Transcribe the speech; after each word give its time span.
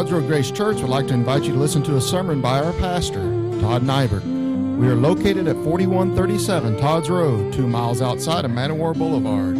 Todd's 0.00 0.12
Road 0.12 0.28
Grace 0.28 0.50
Church 0.50 0.80
would 0.80 0.88
like 0.88 1.08
to 1.08 1.12
invite 1.12 1.42
you 1.42 1.52
to 1.52 1.58
listen 1.58 1.82
to 1.82 1.98
a 1.98 2.00
sermon 2.00 2.40
by 2.40 2.58
our 2.58 2.72
pastor, 2.72 3.20
Todd 3.60 3.82
Nibert. 3.82 4.24
We 4.78 4.88
are 4.88 4.94
located 4.94 5.46
at 5.46 5.56
4137 5.56 6.78
Todd's 6.78 7.10
Road, 7.10 7.52
two 7.52 7.66
miles 7.66 8.00
outside 8.00 8.46
of 8.46 8.50
Man 8.50 8.70
o' 8.70 8.76
War 8.76 8.94
Boulevard. 8.94 9.58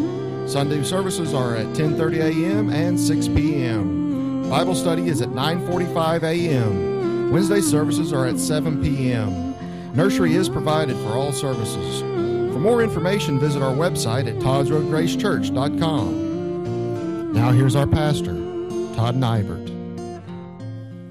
Sunday 0.48 0.82
services 0.82 1.34
are 1.34 1.56
at 1.56 1.66
10:30 1.76 2.20
a.m. 2.20 2.70
and 2.70 2.98
6 2.98 3.28
p.m. 3.28 4.48
Bible 4.48 4.74
study 4.74 5.08
is 5.08 5.20
at 5.20 5.28
9:45 5.28 6.22
a.m. 6.22 7.30
Wednesday 7.30 7.60
services 7.60 8.10
are 8.10 8.24
at 8.24 8.38
7 8.38 8.82
p.m. 8.82 9.54
Nursery 9.94 10.36
is 10.36 10.48
provided 10.48 10.96
for 11.04 11.18
all 11.18 11.32
services. 11.32 12.00
For 12.00 12.60
more 12.60 12.82
information, 12.82 13.38
visit 13.38 13.60
our 13.60 13.74
website 13.74 14.26
at 14.26 14.36
toddsroadgracechurch.com. 14.36 17.32
Now 17.34 17.52
here's 17.52 17.76
our 17.76 17.86
pastor, 17.86 18.32
Todd 18.94 19.16
Nibert. 19.16 19.69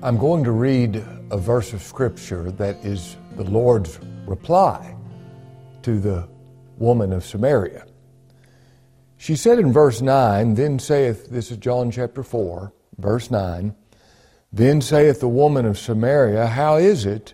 I'm 0.01 0.17
going 0.17 0.45
to 0.45 0.53
read 0.53 1.03
a 1.29 1.37
verse 1.37 1.73
of 1.73 1.81
Scripture 1.81 2.51
that 2.51 2.77
is 2.85 3.17
the 3.35 3.43
Lord's 3.43 3.99
reply 4.25 4.95
to 5.81 5.99
the 5.99 6.25
woman 6.77 7.11
of 7.11 7.25
Samaria. 7.25 7.85
She 9.17 9.35
said 9.35 9.59
in 9.59 9.73
verse 9.73 9.99
9, 9.99 10.53
Then 10.53 10.79
saith, 10.79 11.29
this 11.29 11.51
is 11.51 11.57
John 11.57 11.91
chapter 11.91 12.23
4, 12.23 12.71
verse 12.97 13.29
9, 13.29 13.75
Then 14.53 14.79
saith 14.79 15.19
the 15.19 15.27
woman 15.27 15.65
of 15.65 15.77
Samaria, 15.77 16.47
How 16.47 16.77
is 16.77 17.05
it 17.05 17.33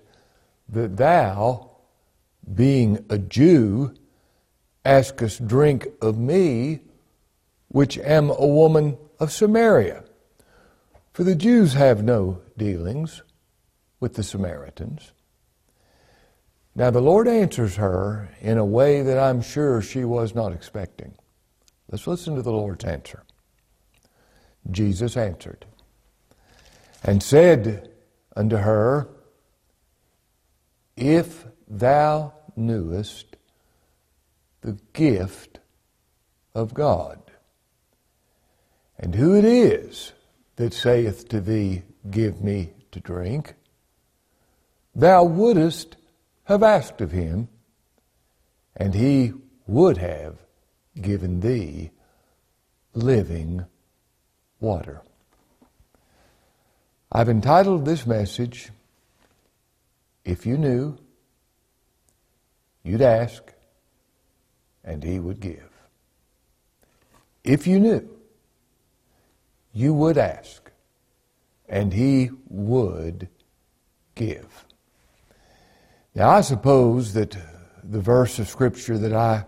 that 0.68 0.98
thou, 0.98 1.70
being 2.52 3.06
a 3.12 3.20
Jew, 3.20 3.94
askest 4.84 5.48
drink 5.48 5.86
of 6.02 6.18
me, 6.18 6.80
which 7.68 8.00
am 8.00 8.32
a 8.32 8.48
woman 8.48 8.98
of 9.20 9.32
Samaria? 9.32 10.05
For 11.16 11.24
the 11.24 11.34
Jews 11.34 11.76
have 11.76 12.04
no 12.04 12.42
dealings 12.58 13.24
with 14.02 14.16
the 14.16 14.22
Samaritans. 14.22 15.14
Now 16.76 16.90
the 16.90 17.00
Lord 17.00 17.26
answers 17.26 17.78
her 17.78 18.36
in 18.42 18.58
a 18.58 18.66
way 18.66 19.02
that 19.02 19.18
I'm 19.18 19.42
sure 19.42 19.82
she 19.82 20.04
was 20.04 20.36
not 20.36 20.52
expecting. 20.52 21.14
Let's 21.90 22.06
listen 22.06 22.36
to 22.36 22.42
the 22.42 22.52
Lord's 22.52 22.84
answer. 22.84 23.24
Jesus 24.70 25.16
answered 25.16 25.66
and 27.02 27.24
said 27.24 27.94
unto 28.36 28.58
her, 28.58 29.08
If 30.98 31.46
thou 31.66 32.34
knewest 32.58 33.38
the 34.60 34.78
gift 34.92 35.60
of 36.54 36.74
God, 36.74 37.22
and 39.00 39.16
who 39.16 39.34
it 39.34 39.46
is 39.46 40.12
that 40.56 40.74
saith 40.74 41.28
to 41.30 41.42
thee, 41.42 41.84
Give 42.10 42.42
me 42.42 42.74
to 42.92 43.00
drink, 43.00 43.56
thou 44.94 45.24
wouldest 45.24 45.98
have 46.46 46.64
asked 46.64 47.02
of 47.02 47.12
him, 47.12 47.50
and 48.76 48.94
he 48.94 49.34
would 49.68 49.98
have 49.98 50.38
given 51.02 51.40
thee 51.40 51.92
living 52.94 53.66
water. 54.60 55.02
I've 57.12 57.30
entitled 57.30 57.86
this 57.86 58.06
message, 58.06 58.72
If 60.24 60.46
You 60.46 60.58
Knew, 60.58 60.98
You'd 62.84 63.02
Ask, 63.02 63.54
and 64.84 65.04
He 65.04 65.20
Would 65.20 65.40
Give. 65.40 65.70
If 67.44 67.68
you 67.68 67.80
knew, 67.80 68.15
you 69.76 69.94
would 69.94 70.18
ask, 70.18 70.72
and 71.68 71.94
He 71.94 72.32
would 72.48 73.28
give. 74.16 74.66
Now, 76.16 76.30
I 76.30 76.42
suppose 76.42 77.14
that 77.14 77.38
the 77.84 78.00
verse 78.00 78.40
of 78.40 78.48
Scripture 78.48 78.98
that 78.98 79.14
I 79.14 79.46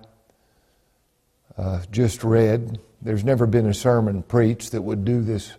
uh, 1.57 1.81
just 1.90 2.25
read, 2.25 2.78
there's 3.02 3.24
never 3.24 3.47
been 3.47 3.68
a 3.68 3.74
sermon 3.74 4.22
preached 4.22 4.74
that 4.74 4.81
would 4.81 5.06
do 5.06 5.22
this 5.22 5.53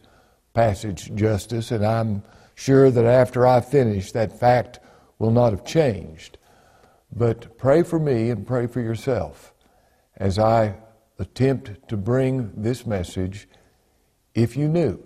passage 0.53 1.15
justice, 1.15 1.71
and 1.71 1.85
I'm 1.85 2.23
sure 2.55 2.91
that 2.91 3.07
after 3.07 3.47
I 3.47 3.63
finish, 3.63 4.13
that 4.13 4.39
fact 4.39 4.81
will 5.19 5.31
not 5.31 5.53
have 5.53 5.65
changed. 5.65 6.37
But 7.11 7.57
pray 7.57 7.83
for 7.83 7.99
me 7.99 8.29
and 8.29 8.47
pray 8.47 8.67
for 8.67 8.83
yourself 8.83 9.55
as 10.19 10.39
I 10.39 10.75
attempt 11.19 11.89
to 11.89 11.97
bring 11.97 12.53
this 12.55 12.85
message. 12.85 13.49
If 14.35 14.57
you 14.57 14.69
knew, 14.69 15.03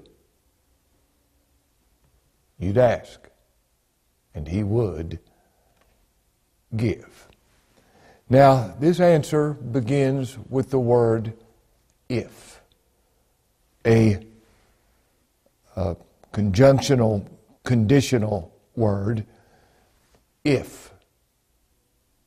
you'd 2.58 2.78
ask, 2.78 3.28
and 4.34 4.48
He 4.48 4.62
would 4.62 5.18
give. 6.76 7.28
Now, 8.28 8.74
this 8.78 9.00
answer 9.00 9.52
begins 9.52 10.38
with 10.48 10.70
the 10.70 10.78
word 10.78 11.34
if, 12.08 12.60
a, 13.86 14.24
a 15.76 15.96
conjunctional, 16.32 17.26
conditional 17.64 18.52
word. 18.74 19.26
If, 20.44 20.92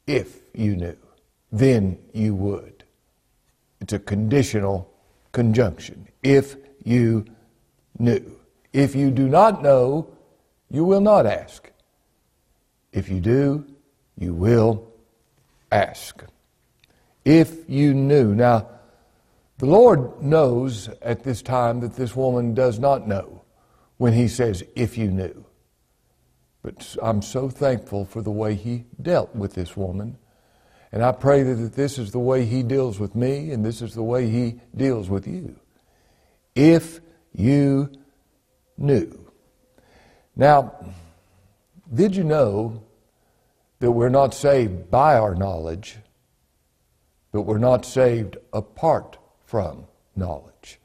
if 0.05 0.39
you 0.53 0.75
knew, 0.75 0.97
then 1.51 1.97
you 2.13 2.35
would. 2.35 2.83
It's 3.81 3.93
a 3.93 3.99
conditional 3.99 4.91
conjunction. 5.31 6.07
If 6.23 6.55
you 6.85 7.25
knew. 7.99 8.39
If 8.71 8.95
you 8.95 9.11
do 9.11 9.27
not 9.27 9.61
know, 9.61 10.07
you 10.69 10.85
will 10.85 11.01
not 11.01 11.25
ask. 11.25 11.71
If 12.93 13.09
you 13.09 13.19
do, 13.19 13.65
you 14.17 14.33
will 14.33 14.87
ask. 15.71 16.23
If 17.25 17.69
you 17.69 17.93
knew. 17.93 18.33
Now, 18.33 18.69
the 19.57 19.65
Lord 19.65 20.21
knows 20.21 20.89
at 21.01 21.23
this 21.23 21.41
time 21.41 21.79
that 21.81 21.95
this 21.95 22.15
woman 22.15 22.53
does 22.53 22.79
not 22.79 23.07
know 23.07 23.43
when 23.97 24.13
He 24.13 24.27
says, 24.27 24.63
if 24.75 24.97
you 24.97 25.09
knew. 25.09 25.45
But 26.61 26.95
I'm 27.01 27.21
so 27.21 27.49
thankful 27.49 28.05
for 28.05 28.21
the 28.21 28.31
way 28.31 28.55
He 28.55 28.85
dealt 29.01 29.35
with 29.35 29.53
this 29.53 29.77
woman. 29.77 30.17
And 30.91 31.03
I 31.03 31.11
pray 31.11 31.43
that 31.43 31.73
this 31.73 31.97
is 31.97 32.11
the 32.11 32.19
way 32.19 32.45
He 32.45 32.63
deals 32.63 32.99
with 32.99 33.15
me 33.15 33.51
and 33.51 33.65
this 33.65 33.81
is 33.81 33.93
the 33.93 34.03
way 34.03 34.29
He 34.29 34.59
deals 34.75 35.09
with 35.09 35.27
you. 35.27 35.59
If 36.55 37.01
you 37.33 37.91
knew. 38.77 39.31
Now, 40.35 40.73
did 41.93 42.15
you 42.15 42.23
know 42.23 42.81
that 43.79 43.91
we're 43.91 44.09
not 44.09 44.33
saved 44.33 44.89
by 44.89 45.17
our 45.17 45.35
knowledge, 45.35 45.97
but 47.31 47.41
we're 47.41 47.57
not 47.57 47.85
saved 47.85 48.37
apart 48.53 49.17
from 49.45 49.85
knowledge. 50.15 50.79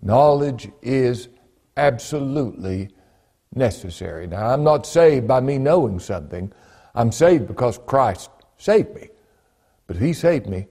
Knowledge 0.00 0.70
is 0.80 1.28
absolutely 1.76 2.88
necessary. 3.54 4.26
Now, 4.26 4.46
I'm 4.48 4.64
not 4.64 4.86
saved 4.86 5.26
by 5.28 5.40
me 5.40 5.58
knowing 5.58 5.98
something. 5.98 6.52
I'm 6.94 7.12
saved 7.12 7.48
because 7.48 7.78
Christ 7.86 8.30
saved 8.58 8.94
me. 8.94 9.08
But 9.86 9.96
He 9.96 10.12
saved 10.12 10.46
me, 10.46 10.68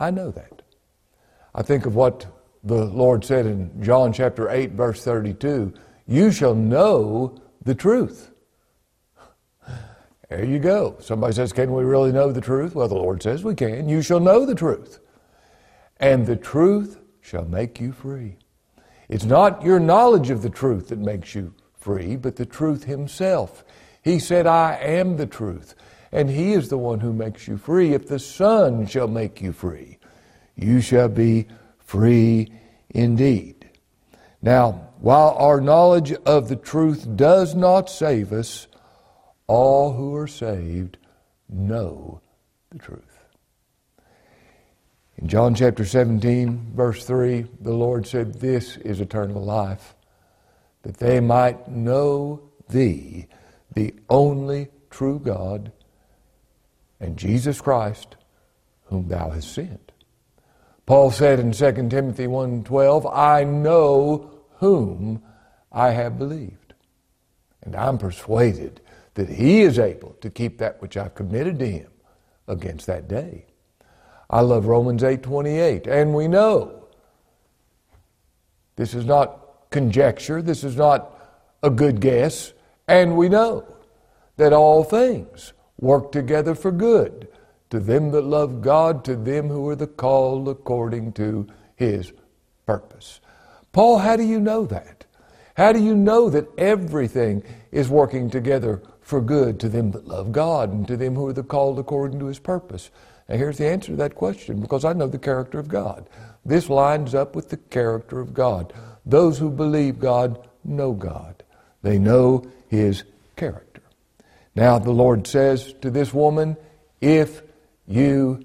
I 0.00 0.10
know 0.10 0.30
that. 0.30 0.62
I 1.54 1.62
think 1.62 1.86
of 1.86 1.94
what 1.94 2.26
the 2.64 2.86
Lord 2.86 3.24
said 3.24 3.46
in 3.46 3.82
John 3.82 4.12
chapter 4.12 4.48
8, 4.48 4.72
verse 4.72 5.04
32 5.04 5.72
You 6.06 6.32
shall 6.32 6.54
know 6.54 7.36
the 7.62 7.74
truth, 7.74 8.30
there 10.30 10.44
you 10.44 10.58
go. 10.58 10.96
Somebody 11.00 11.34
says, 11.34 11.52
Can 11.52 11.72
we 11.72 11.84
really 11.84 12.10
know 12.10 12.32
the 12.32 12.40
truth? 12.40 12.74
Well, 12.74 12.88
the 12.88 12.94
Lord 12.94 13.22
says 13.22 13.44
we 13.44 13.54
can. 13.54 13.88
You 13.88 14.02
shall 14.02 14.20
know 14.20 14.46
the 14.46 14.54
truth, 14.54 14.98
and 15.98 16.26
the 16.26 16.36
truth 16.36 16.98
shall 17.20 17.44
make 17.44 17.80
you 17.80 17.92
free. 17.92 18.38
It's 19.08 19.24
not 19.24 19.62
your 19.62 19.78
knowledge 19.78 20.30
of 20.30 20.42
the 20.42 20.50
truth 20.50 20.88
that 20.88 20.98
makes 20.98 21.34
you 21.34 21.54
free, 21.78 22.16
but 22.16 22.36
the 22.36 22.46
truth 22.46 22.84
Himself. 22.84 23.62
He 24.02 24.18
said, 24.18 24.46
I 24.46 24.76
am 24.76 25.18
the 25.18 25.26
truth, 25.26 25.74
and 26.10 26.30
He 26.30 26.54
is 26.54 26.68
the 26.68 26.78
one 26.78 27.00
who 27.00 27.12
makes 27.12 27.46
you 27.46 27.58
free. 27.58 27.92
If 27.92 28.08
the 28.08 28.18
Son 28.18 28.86
shall 28.86 29.08
make 29.08 29.42
you 29.42 29.52
free, 29.52 29.98
you 30.56 30.80
shall 30.80 31.08
be 31.08 31.42
free 31.42 31.58
indeed. 32.90 33.68
Now, 34.42 34.90
while 35.00 35.34
our 35.38 35.60
knowledge 35.60 36.12
of 36.12 36.48
the 36.48 36.56
truth 36.56 37.06
does 37.16 37.54
not 37.54 37.90
save 37.90 38.32
us, 38.32 38.66
all 39.46 39.92
who 39.92 40.14
are 40.16 40.26
saved 40.26 40.96
know 41.48 42.20
the 42.70 42.78
truth. 42.78 43.14
In 45.16 45.28
John 45.28 45.54
chapter 45.54 45.84
17, 45.84 46.72
verse 46.74 47.04
3, 47.04 47.46
the 47.60 47.72
Lord 47.72 48.06
said, 48.06 48.34
This 48.34 48.76
is 48.78 49.00
eternal 49.00 49.42
life, 49.42 49.94
that 50.82 50.98
they 50.98 51.20
might 51.20 51.68
know 51.68 52.50
thee, 52.68 53.26
the 53.74 53.94
only 54.08 54.68
true 54.90 55.18
God, 55.18 55.72
and 57.00 57.16
Jesus 57.16 57.60
Christ, 57.60 58.16
whom 58.86 59.08
thou 59.08 59.30
hast 59.30 59.52
sent. 59.52 59.83
Paul 60.86 61.10
said 61.10 61.40
in 61.40 61.52
2 61.52 61.88
Timothy 61.88 62.26
1:12, 62.26 63.06
I 63.06 63.44
know 63.44 64.30
whom 64.58 65.22
I 65.72 65.90
have 65.90 66.18
believed. 66.18 66.74
And 67.62 67.74
I'm 67.74 67.98
persuaded 67.98 68.80
that 69.14 69.28
he 69.28 69.62
is 69.62 69.78
able 69.78 70.16
to 70.20 70.28
keep 70.28 70.58
that 70.58 70.82
which 70.82 70.96
I've 70.96 71.14
committed 71.14 71.58
to 71.60 71.70
him 71.70 71.90
against 72.46 72.86
that 72.86 73.08
day. 73.08 73.46
I 74.28 74.40
love 74.40 74.66
Romans 74.66 75.02
8:28, 75.02 75.86
and 75.86 76.14
we 76.14 76.28
know 76.28 76.86
this 78.76 78.94
is 78.94 79.06
not 79.06 79.70
conjecture, 79.70 80.42
this 80.42 80.64
is 80.64 80.76
not 80.76 81.18
a 81.62 81.70
good 81.70 82.00
guess, 82.00 82.52
and 82.86 83.16
we 83.16 83.28
know 83.28 83.64
that 84.36 84.52
all 84.52 84.84
things 84.84 85.52
work 85.78 86.12
together 86.12 86.54
for 86.54 86.70
good 86.70 87.28
to 87.74 87.80
them 87.80 88.12
that 88.12 88.22
love 88.22 88.62
God, 88.62 89.04
to 89.04 89.16
them 89.16 89.48
who 89.48 89.68
are 89.68 89.74
the 89.74 89.88
called 89.88 90.48
according 90.48 91.12
to 91.14 91.44
his 91.74 92.12
purpose. 92.66 93.18
Paul, 93.72 93.98
how 93.98 94.14
do 94.14 94.22
you 94.22 94.38
know 94.38 94.64
that? 94.66 95.04
How 95.56 95.72
do 95.72 95.82
you 95.82 95.96
know 95.96 96.30
that 96.30 96.46
everything 96.56 97.42
is 97.72 97.88
working 97.88 98.30
together 98.30 98.80
for 99.00 99.20
good 99.20 99.58
to 99.58 99.68
them 99.68 99.90
that 99.90 100.06
love 100.06 100.30
God 100.30 100.72
and 100.72 100.86
to 100.86 100.96
them 100.96 101.16
who 101.16 101.26
are 101.26 101.32
the 101.32 101.42
called 101.42 101.80
according 101.80 102.20
to 102.20 102.26
his 102.26 102.38
purpose? 102.38 102.92
And 103.26 103.40
here's 103.40 103.58
the 103.58 103.66
answer 103.66 103.88
to 103.88 103.96
that 103.96 104.14
question 104.14 104.60
because 104.60 104.84
I 104.84 104.92
know 104.92 105.08
the 105.08 105.18
character 105.18 105.58
of 105.58 105.66
God. 105.66 106.08
This 106.46 106.70
lines 106.70 107.12
up 107.12 107.34
with 107.34 107.48
the 107.48 107.56
character 107.56 108.20
of 108.20 108.32
God. 108.32 108.72
Those 109.04 109.36
who 109.36 109.50
believe 109.50 109.98
God 109.98 110.48
know 110.62 110.92
God, 110.92 111.42
they 111.82 111.98
know 111.98 112.44
his 112.68 113.02
character. 113.34 113.82
Now, 114.54 114.78
the 114.78 114.92
Lord 114.92 115.26
says 115.26 115.74
to 115.80 115.90
this 115.90 116.14
woman, 116.14 116.56
If 117.00 117.42
you 117.86 118.44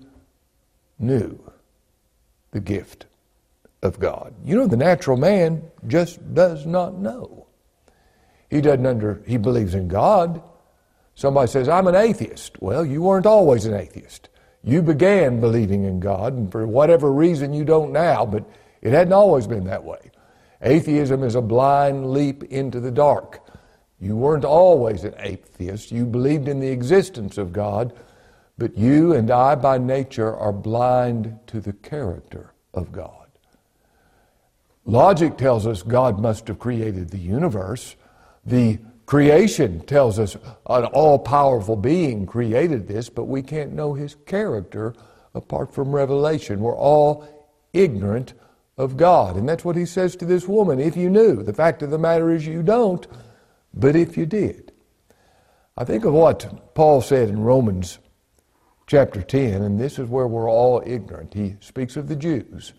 knew 0.97 1.39
the 2.51 2.59
gift 2.59 3.05
of 3.81 3.99
God. 3.99 4.33
You 4.43 4.55
know, 4.55 4.67
the 4.67 4.77
natural 4.77 5.17
man 5.17 5.63
just 5.87 6.33
does 6.33 6.65
not 6.65 6.95
know. 6.95 7.47
He 8.49 8.61
doesn't 8.61 8.85
under, 8.85 9.21
he 9.25 9.37
believes 9.37 9.75
in 9.75 9.87
God. 9.87 10.41
Somebody 11.15 11.51
says, 11.51 11.69
I'm 11.69 11.87
an 11.87 11.95
atheist. 11.95 12.61
Well, 12.61 12.85
you 12.85 13.01
weren't 13.01 13.25
always 13.25 13.65
an 13.65 13.73
atheist. 13.73 14.29
You 14.63 14.81
began 14.81 15.39
believing 15.39 15.85
in 15.85 15.99
God, 15.99 16.33
and 16.33 16.51
for 16.51 16.67
whatever 16.67 17.11
reason 17.11 17.53
you 17.53 17.63
don't 17.63 17.91
now, 17.91 18.25
but 18.25 18.49
it 18.81 18.91
hadn't 18.91 19.13
always 19.13 19.47
been 19.47 19.65
that 19.65 19.83
way. 19.83 20.11
Atheism 20.61 21.23
is 21.23 21.35
a 21.35 21.41
blind 21.41 22.11
leap 22.11 22.43
into 22.43 22.79
the 22.79 22.91
dark. 22.91 23.41
You 24.01 24.15
weren't 24.15 24.45
always 24.45 25.03
an 25.03 25.13
atheist. 25.19 25.91
You 25.91 26.05
believed 26.05 26.47
in 26.47 26.59
the 26.59 26.69
existence 26.69 27.37
of 27.37 27.53
God, 27.53 27.93
but 28.59 28.77
you 28.77 29.13
and 29.13 29.31
I, 29.31 29.55
by 29.55 29.77
nature, 29.77 30.35
are 30.35 30.51
blind 30.51 31.39
to 31.47 31.61
the 31.61 31.73
character 31.73 32.53
of 32.73 32.91
God. 32.91 33.27
Logic 34.85 35.37
tells 35.37 35.65
us 35.65 35.81
God 35.81 36.19
must 36.19 36.47
have 36.49 36.59
created 36.59 37.09
the 37.09 37.17
universe. 37.17 37.95
The 38.45 38.79
creation 39.05 39.79
tells 39.85 40.19
us 40.19 40.35
an 40.67 40.85
all 40.85 41.17
powerful 41.19 41.75
being 41.75 42.25
created 42.25 42.87
this, 42.87 43.07
but 43.09 43.25
we 43.25 43.41
can't 43.41 43.73
know 43.73 43.93
his 43.93 44.15
character 44.25 44.93
apart 45.33 45.73
from 45.73 45.95
revelation. 45.95 46.59
We're 46.59 46.75
all 46.75 47.27
ignorant 47.71 48.33
of 48.77 48.97
God. 48.97 49.37
And 49.37 49.47
that's 49.47 49.63
what 49.63 49.75
he 49.75 49.85
says 49.85 50.15
to 50.17 50.25
this 50.25 50.47
woman. 50.47 50.79
If 50.79 50.97
you 50.97 51.09
knew, 51.09 51.43
the 51.43 51.53
fact 51.53 51.81
of 51.81 51.91
the 51.91 51.97
matter 51.97 52.31
is 52.31 52.45
you 52.45 52.63
don't, 52.63 53.07
but 53.73 53.95
if 53.95 54.17
you 54.17 54.25
did. 54.25 54.71
I 55.77 55.85
think 55.85 56.03
of 56.03 56.13
what 56.13 56.73
Paul 56.75 57.01
said 57.01 57.29
in 57.29 57.39
Romans 57.39 57.99
chapter 58.89 59.21
10, 59.21 59.61
and 59.61 59.79
this 59.79 59.99
is 59.99 60.09
where 60.09 60.27
we're 60.27 60.49
all 60.49 60.81
ignorant. 60.83 61.35
He 61.35 61.55
speaks 61.59 61.95
of 61.95 62.07
the 62.07 62.15
Jews. 62.15 62.73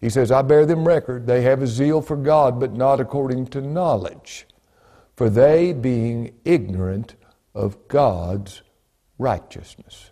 He 0.00 0.08
says, 0.08 0.32
I 0.32 0.40
bear 0.40 0.64
them 0.64 0.88
record, 0.88 1.26
they 1.26 1.42
have 1.42 1.60
a 1.60 1.66
zeal 1.66 2.00
for 2.00 2.16
God, 2.16 2.58
but 2.58 2.72
not 2.72 3.00
according 3.00 3.48
to 3.48 3.60
knowledge. 3.60 4.46
For 5.14 5.28
they, 5.28 5.74
being 5.74 6.34
ignorant 6.46 7.16
of 7.54 7.86
God's 7.86 8.62
righteousness. 9.18 10.10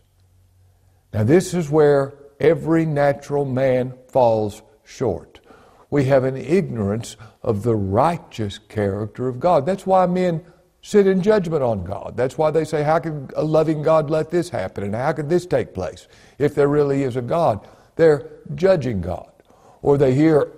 Now, 1.12 1.24
this 1.24 1.54
is 1.54 1.70
where 1.70 2.14
every 2.38 2.84
natural 2.84 3.46
man 3.46 3.94
falls 4.08 4.60
short. 4.84 5.40
We 5.88 6.04
have 6.04 6.24
an 6.24 6.36
ignorance 6.36 7.16
of 7.42 7.62
the 7.62 7.76
righteous 7.76 8.58
character 8.58 9.28
of 9.28 9.40
God. 9.40 9.64
That's 9.64 9.86
why 9.86 10.04
men 10.04 10.44
sit 10.84 11.06
in 11.06 11.22
judgment 11.22 11.62
on 11.62 11.82
God. 11.82 12.12
That's 12.14 12.36
why 12.36 12.50
they 12.50 12.64
say, 12.64 12.82
How 12.82 12.98
could 12.98 13.32
a 13.34 13.42
loving 13.42 13.82
God 13.82 14.10
let 14.10 14.30
this 14.30 14.50
happen? 14.50 14.84
And 14.84 14.94
how 14.94 15.12
could 15.12 15.30
this 15.30 15.46
take 15.46 15.72
place 15.72 16.06
if 16.38 16.54
there 16.54 16.68
really 16.68 17.02
is 17.02 17.16
a 17.16 17.22
God? 17.22 17.66
They're 17.96 18.30
judging 18.54 19.00
God 19.00 19.32
or 19.80 19.96
they 19.96 20.14
hear 20.14 20.52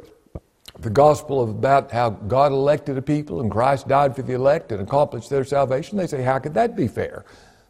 the 0.81 0.91
gospel 0.91 1.49
about 1.49 1.93
how 1.93 2.11
God 2.11 2.51
elected 2.51 2.99
a 2.99 3.03
people 3.03 3.41
and 3.41 3.51
Christ 3.51 3.87
died 3.87 4.17
for 4.17 4.23
the 4.23 4.35
elect 4.35 4.73
and 4.73 4.83
accomplished 4.83 5.31
their 5.31 5.45
salvation, 5.45 5.97
they 5.97 6.09
say, 6.09 6.23
How 6.23 6.41
could 6.41 6.55
that 6.55 6.77
be 6.77 6.89
fair? 6.89 7.25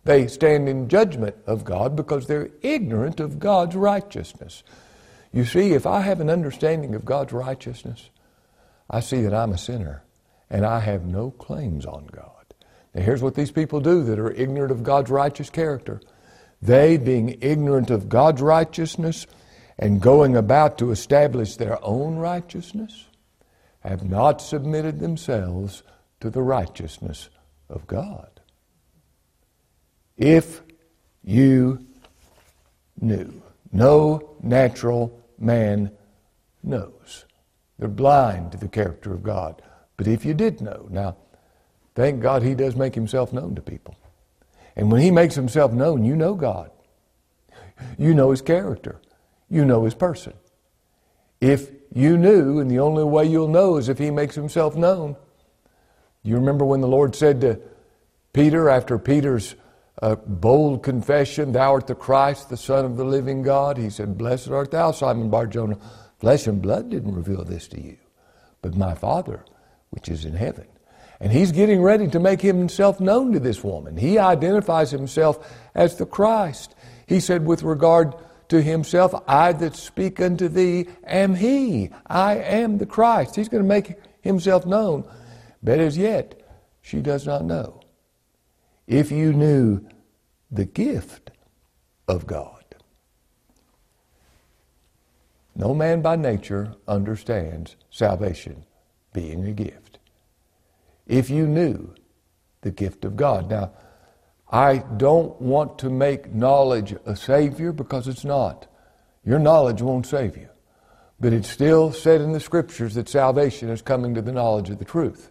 They 0.05 0.27
stand 0.27 0.67
in 0.67 0.89
judgment 0.89 1.37
of 1.47 1.63
God 1.63 1.95
because 1.95 2.27
they're 2.27 2.49
ignorant 2.63 3.21
of 3.21 3.39
God's 3.39 3.77
righteousness. 3.77 4.63
You 5.31 5.45
see, 5.45 5.75
if 5.75 5.85
I 5.85 6.01
have 6.01 6.23
an 6.23 6.31
understanding 6.31 6.95
of 6.95 7.05
God's 7.05 7.35
righteousness, 7.35 8.09
I 8.89 9.01
see 9.01 9.21
that 9.23 9.35
I'm 9.35 9.53
a 9.53 9.59
sinner 9.59 10.05
and 10.49 10.65
I 10.65 10.81
have 10.81 11.05
no 11.05 11.33
claims 11.33 11.85
on 11.85 12.07
God. 12.07 12.36
Here's 12.97 13.23
what 13.23 13.35
these 13.35 13.51
people 13.51 13.81
do 13.81 14.03
that 14.05 14.19
are 14.19 14.31
ignorant 14.31 14.73
of 14.73 14.83
God's 14.83 15.11
righteous 15.11 15.51
character. 15.51 16.01
They, 16.63 16.97
being 16.97 17.39
ignorant 17.41 17.91
of 17.91 18.09
God's 18.09 18.41
righteousness, 18.41 19.27
and 19.79 20.01
going 20.01 20.37
about 20.37 20.79
to 20.79 20.91
establish 20.91 21.57
their 21.57 21.83
own 21.85 22.17
righteousness, 22.17 23.07
have 23.81 24.09
not 24.09 24.41
submitted 24.41 24.99
themselves 24.99 25.83
to 26.21 26.31
the 26.31 26.43
righteousness 26.43 27.29
of 27.69 27.87
God. 27.87 28.41
If 30.17 30.63
you 31.23 31.85
knew, 32.99 33.43
no 33.71 34.37
natural 34.43 35.23
man 35.39 35.91
knows. 36.63 37.27
They're 37.79 37.89
blind 37.89 38.53
to 38.53 38.59
the 38.59 38.69
character 38.69 39.13
of 39.13 39.23
God. 39.23 39.61
But 39.99 40.09
if 40.09 40.25
you 40.25 40.33
did 40.33 40.61
know, 40.61 40.89
now, 40.91 41.17
thank 41.97 42.23
God 42.23 42.45
he 42.45 42.55
does 42.55 42.77
make 42.77 42.95
himself 42.95 43.33
known 43.33 43.57
to 43.57 43.63
people. 43.63 43.97
And 44.77 44.93
when 44.93 45.01
he 45.03 45.11
makes 45.11 45.35
himself 45.35 45.73
known, 45.73 46.05
you 46.05 46.15
know 46.15 46.35
God. 46.35 46.71
You 47.99 48.15
know 48.15 48.31
his 48.31 48.43
character 48.43 49.01
you 49.49 49.65
know 49.65 49.85
his 49.85 49.95
person. 49.95 50.35
If 51.41 51.71
you 51.95 52.17
knew, 52.17 52.59
and 52.59 52.71
the 52.71 52.81
only 52.81 53.05
way 53.05 53.27
you'll 53.27 53.49
know 53.49 53.77
is 53.77 53.89
if 53.89 53.99
he 53.99 54.11
makes 54.11 54.35
himself 54.35 54.75
known. 54.77 55.17
You 56.23 56.35
remember 56.37 56.65
when 56.65 56.81
the 56.81 56.89
Lord 56.89 57.15
said 57.15 57.41
to 57.43 57.61
Peter, 58.33 58.69
after 58.69 58.99
Peter's 58.99 59.55
uh, 60.03 60.17
bold 60.17 60.83
confession, 60.83 61.53
Thou 61.53 61.75
art 61.75 61.87
the 61.87 61.95
Christ, 61.95 62.49
the 62.49 62.57
Son 62.57 62.85
of 62.85 62.97
the 62.97 63.05
living 63.05 63.43
God, 63.43 63.79
he 63.79 63.91
said, 63.91 64.19
Blessed 64.19 64.51
art 64.51 64.73
thou, 64.73 64.91
Simon 64.91 65.31
Barjona. 65.31 65.79
Flesh 66.19 66.47
and 66.47 66.61
blood 66.61 66.91
didn't 66.91 67.15
reveal 67.15 67.45
this 67.45 67.69
to 67.69 67.81
you, 67.81 67.97
but 68.63 68.75
my 68.77 68.95
Father, 68.95 69.45
which 69.91 70.09
is 70.09 70.25
in 70.25 70.35
heaven. 70.35 70.67
And 71.21 71.33
he's 71.33 71.53
getting 71.53 71.81
ready 71.83 72.09
to 72.09 72.21
make 72.21 72.43
himself 72.43 73.01
known 73.01 73.33
to 73.33 73.41
this 73.41 73.65
woman. 73.65 73.97
He 73.97 74.19
identifies 74.19 74.91
himself 74.91 75.57
as 75.75 75.97
the 75.97 76.07
Christ. 76.07 76.75
He 77.07 77.21
said, 77.21 77.47
with 77.47 77.63
regard 77.63 78.15
to 78.49 78.61
himself, 78.61 79.15
I 79.27 79.53
that 79.53 79.77
speak 79.77 80.21
unto 80.21 80.49
thee 80.49 80.89
am 81.05 81.35
he. 81.35 81.91
I 82.07 82.37
am 82.37 82.79
the 82.79 82.87
Christ. 82.87 83.35
He's 83.37 83.49
going 83.49 83.63
to 83.63 83.69
make 83.69 83.95
himself 84.21 84.67
known. 84.67 85.09
But 85.63 85.79
as 85.79 85.97
yet, 85.97 86.43
she 86.83 87.01
does 87.01 87.27
not 87.27 87.45
know. 87.45 87.81
If 88.87 89.11
you 89.11 89.33
knew 89.33 89.85
the 90.51 90.67
gift 90.67 91.31
of 92.07 92.27
God, 92.27 92.65
no 95.57 95.75
man 95.75 96.03
by 96.03 96.17
nature 96.17 96.75
understands 96.87 97.77
salvation 97.91 98.65
being 99.13 99.45
a 99.47 99.53
gift. 99.53 99.86
If 101.07 101.31
you 101.31 101.47
knew 101.47 101.95
the 102.67 102.73
gift 102.73 103.05
of 103.05 103.17
God. 103.17 103.49
Now, 103.49 103.71
I 104.51 104.79
don't 104.79 105.41
want 105.41 105.79
to 105.79 105.89
make 105.89 106.35
knowledge 106.35 106.95
a 107.05 107.15
savior 107.15 107.73
because 107.73 108.09
it's 108.09 108.25
not. 108.25 108.67
Your 109.25 109.39
knowledge 109.39 109.83
won't 109.83 110.07
save 110.07 110.37
you. 110.37 110.49
But 111.21 111.33
it's 111.33 111.49
still 111.49 111.93
said 111.93 112.21
in 112.21 112.33
the 112.33 112.41
scriptures 112.41 112.95
that 112.95 113.09
salvation 113.09 113.69
is 113.69 113.83
coming 113.83 114.15
to 114.15 114.23
the 114.23 114.33
knowledge 114.33 114.69
of 114.69 114.81
the 114.81 114.85
truth. 114.85 115.31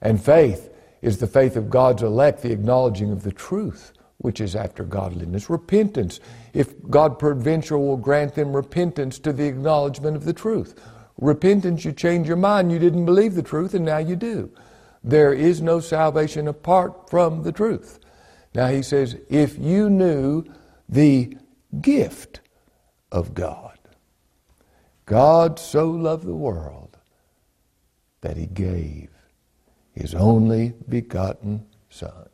And 0.00 0.22
faith 0.22 0.70
is 1.02 1.18
the 1.18 1.26
faith 1.26 1.56
of 1.56 1.70
God's 1.70 2.04
elect, 2.04 2.42
the 2.42 2.52
acknowledging 2.52 3.10
of 3.10 3.24
the 3.24 3.32
truth, 3.32 3.92
which 4.18 4.40
is 4.40 4.54
after 4.54 4.84
godliness. 4.84 5.50
Repentance, 5.50 6.20
if 6.52 6.72
God 6.88 7.18
peradventure 7.18 7.78
will 7.78 7.96
grant 7.96 8.36
them 8.36 8.54
repentance 8.54 9.18
to 9.20 9.32
the 9.32 9.46
acknowledgement 9.46 10.16
of 10.16 10.24
the 10.24 10.32
truth. 10.32 10.80
Repentance, 11.18 11.84
you 11.84 11.92
change 11.92 12.28
your 12.28 12.36
mind, 12.36 12.70
you 12.70 12.78
didn't 12.78 13.04
believe 13.04 13.34
the 13.34 13.42
truth, 13.42 13.74
and 13.74 13.84
now 13.84 13.98
you 13.98 14.14
do. 14.14 14.50
There 15.04 15.34
is 15.34 15.60
no 15.60 15.80
salvation 15.80 16.48
apart 16.48 17.10
from 17.10 17.42
the 17.42 17.52
truth. 17.52 18.00
Now 18.54 18.68
he 18.68 18.82
says, 18.82 19.18
if 19.28 19.58
you 19.58 19.90
knew 19.90 20.44
the 20.88 21.36
gift 21.80 22.40
of 23.12 23.34
God, 23.34 23.78
God 25.04 25.58
so 25.58 25.90
loved 25.90 26.24
the 26.24 26.34
world 26.34 26.96
that 28.22 28.38
he 28.38 28.46
gave 28.46 29.10
his 29.92 30.14
only 30.14 30.72
begotten 30.88 31.66
Son. 31.90 32.28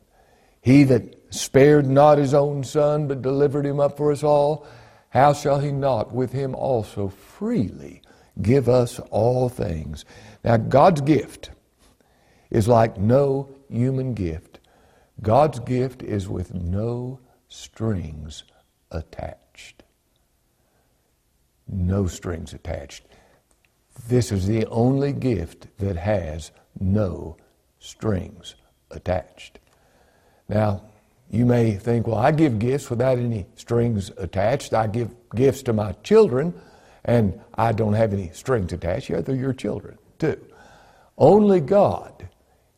He 0.61 0.85
that 0.85 1.33
spared 1.33 1.87
not 1.87 2.17
his 2.17 2.33
own 2.33 2.63
Son, 2.63 3.07
but 3.07 3.21
delivered 3.21 3.65
him 3.65 3.81
up 3.81 3.97
for 3.97 4.11
us 4.11 4.23
all, 4.23 4.65
how 5.09 5.33
shall 5.33 5.59
he 5.59 5.71
not 5.71 6.13
with 6.13 6.31
him 6.31 6.55
also 6.55 7.09
freely 7.09 8.01
give 8.41 8.69
us 8.69 8.99
all 9.09 9.49
things? 9.49 10.05
Now, 10.43 10.55
God's 10.55 11.01
gift 11.01 11.49
is 12.51 12.67
like 12.67 12.97
no 12.97 13.49
human 13.69 14.13
gift. 14.13 14.59
God's 15.21 15.59
gift 15.59 16.03
is 16.03 16.27
with 16.27 16.53
no 16.53 17.19
strings 17.47 18.43
attached. 18.91 19.83
No 21.67 22.07
strings 22.07 22.53
attached. 22.53 23.05
This 24.07 24.31
is 24.31 24.47
the 24.47 24.65
only 24.67 25.13
gift 25.13 25.67
that 25.77 25.95
has 25.95 26.51
no 26.79 27.37
strings 27.79 28.55
attached. 28.89 29.59
Now, 30.49 30.83
you 31.29 31.45
may 31.45 31.75
think, 31.75 32.07
well, 32.07 32.17
I 32.17 32.31
give 32.31 32.59
gifts 32.59 32.89
without 32.89 33.17
any 33.17 33.45
strings 33.55 34.11
attached. 34.17 34.73
I 34.73 34.87
give 34.87 35.15
gifts 35.33 35.63
to 35.63 35.73
my 35.73 35.93
children, 36.03 36.53
and 37.05 37.39
I 37.55 37.71
don't 37.71 37.93
have 37.93 38.11
any 38.11 38.31
strings 38.33 38.73
attached. 38.73 39.09
Yeah, 39.09 39.21
they're 39.21 39.35
your 39.35 39.53
children, 39.53 39.97
too. 40.19 40.39
Only 41.17 41.61
God 41.61 42.27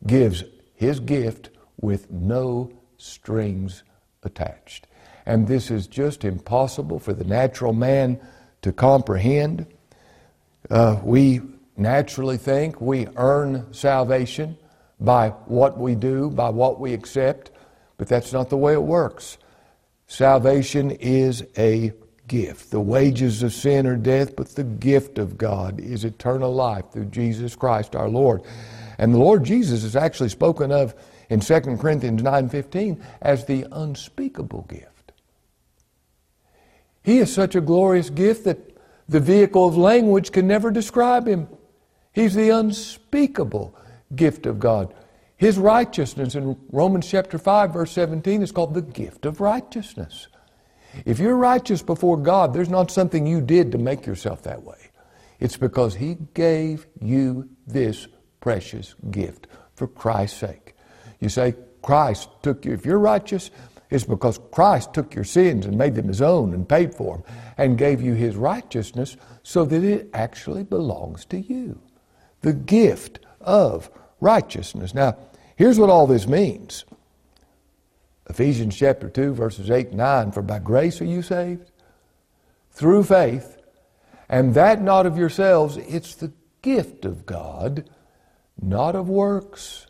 gives 0.06 0.44
His 0.74 1.00
gift 1.00 1.50
with 1.80 2.10
no 2.10 2.72
strings 2.98 3.82
attached. 4.22 4.86
And 5.26 5.46
this 5.46 5.70
is 5.70 5.86
just 5.86 6.24
impossible 6.24 6.98
for 6.98 7.12
the 7.12 7.24
natural 7.24 7.72
man 7.72 8.20
to 8.62 8.72
comprehend. 8.72 9.66
Uh, 10.70 11.00
we 11.02 11.40
naturally 11.76 12.36
think 12.36 12.80
we 12.80 13.08
earn 13.16 13.72
salvation 13.72 14.56
by 15.00 15.28
what 15.28 15.78
we 15.78 15.94
do, 15.94 16.30
by 16.30 16.48
what 16.48 16.80
we 16.80 16.92
accept, 16.92 17.50
but 17.96 18.08
that's 18.08 18.32
not 18.32 18.50
the 18.50 18.56
way 18.56 18.72
it 18.72 18.82
works. 18.82 19.38
Salvation 20.06 20.90
is 20.92 21.44
a 21.56 21.92
gift. 22.26 22.70
The 22.70 22.80
wages 22.80 23.42
of 23.42 23.52
sin 23.52 23.86
are 23.86 23.96
death, 23.96 24.36
but 24.36 24.48
the 24.50 24.64
gift 24.64 25.18
of 25.18 25.36
God 25.36 25.80
is 25.80 26.04
eternal 26.04 26.54
life 26.54 26.84
through 26.92 27.06
Jesus 27.06 27.56
Christ 27.56 27.96
our 27.96 28.08
Lord. 28.08 28.42
And 28.98 29.12
the 29.12 29.18
Lord 29.18 29.44
Jesus 29.44 29.84
is 29.84 29.96
actually 29.96 30.28
spoken 30.28 30.70
of 30.70 30.94
in 31.28 31.40
2 31.40 31.78
Corinthians 31.78 32.22
9:15 32.22 33.00
as 33.20 33.44
the 33.44 33.66
unspeakable 33.72 34.66
gift. 34.68 35.12
He 37.02 37.18
is 37.18 37.32
such 37.32 37.54
a 37.54 37.60
glorious 37.60 38.10
gift 38.10 38.44
that 38.44 38.76
the 39.08 39.20
vehicle 39.20 39.66
of 39.66 39.76
language 39.76 40.32
can 40.32 40.46
never 40.46 40.70
describe 40.70 41.26
him. 41.26 41.48
He's 42.12 42.34
the 42.34 42.50
unspeakable 42.50 43.74
gift 44.14 44.46
of 44.46 44.58
God. 44.58 44.94
His 45.36 45.58
righteousness 45.58 46.34
in 46.34 46.56
Romans 46.70 47.08
chapter 47.08 47.38
5 47.38 47.72
verse 47.72 47.90
17 47.92 48.42
is 48.42 48.52
called 48.52 48.74
the 48.74 48.82
gift 48.82 49.26
of 49.26 49.40
righteousness. 49.40 50.28
If 51.04 51.18
you're 51.18 51.36
righteous 51.36 51.82
before 51.82 52.16
God, 52.16 52.54
there's 52.54 52.68
not 52.68 52.90
something 52.90 53.26
you 53.26 53.40
did 53.40 53.72
to 53.72 53.78
make 53.78 54.06
yourself 54.06 54.42
that 54.42 54.62
way. 54.62 54.78
It's 55.40 55.56
because 55.56 55.96
He 55.96 56.16
gave 56.34 56.86
you 57.00 57.48
this 57.66 58.06
precious 58.44 58.94
gift 59.10 59.46
for 59.74 59.86
Christ's 59.86 60.38
sake. 60.38 60.74
You 61.18 61.30
say, 61.30 61.54
Christ 61.80 62.28
took 62.42 62.66
you, 62.66 62.74
if 62.74 62.84
you're 62.84 62.98
righteous, 62.98 63.50
it's 63.88 64.04
because 64.04 64.38
Christ 64.52 64.92
took 64.92 65.14
your 65.14 65.24
sins 65.24 65.64
and 65.64 65.78
made 65.78 65.94
them 65.94 66.08
His 66.08 66.20
own 66.20 66.52
and 66.52 66.68
paid 66.68 66.94
for 66.94 67.16
them 67.16 67.36
and 67.56 67.78
gave 67.78 68.02
you 68.02 68.12
His 68.12 68.36
righteousness 68.36 69.16
so 69.42 69.64
that 69.64 69.82
it 69.82 70.10
actually 70.12 70.62
belongs 70.62 71.24
to 71.26 71.40
you 71.40 71.80
the 72.42 72.52
gift 72.52 73.18
of 73.40 73.90
righteousness. 74.20 74.92
Now, 74.92 75.16
here's 75.56 75.78
what 75.78 75.88
all 75.88 76.06
this 76.06 76.26
means 76.26 76.84
Ephesians 78.28 78.76
chapter 78.76 79.08
2, 79.08 79.32
verses 79.32 79.70
8 79.70 79.88
and 79.88 79.96
9 79.96 80.32
For 80.32 80.42
by 80.42 80.58
grace 80.58 81.00
are 81.00 81.06
you 81.06 81.22
saved 81.22 81.70
through 82.72 83.04
faith, 83.04 83.56
and 84.28 84.52
that 84.52 84.82
not 84.82 85.06
of 85.06 85.16
yourselves, 85.16 85.78
it's 85.78 86.14
the 86.14 86.32
gift 86.60 87.06
of 87.06 87.24
God, 87.24 87.88
not 88.60 88.94
of 88.94 89.08
works, 89.08 89.86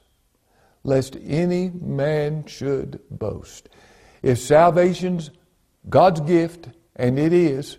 lest 0.82 1.16
any 1.24 1.70
man 1.70 2.46
should 2.46 3.00
boast. 3.10 3.68
If 4.22 4.38
salvation's 4.38 5.30
God's 5.88 6.20
gift, 6.20 6.68
and 6.96 7.18
it 7.18 7.32
is, 7.32 7.78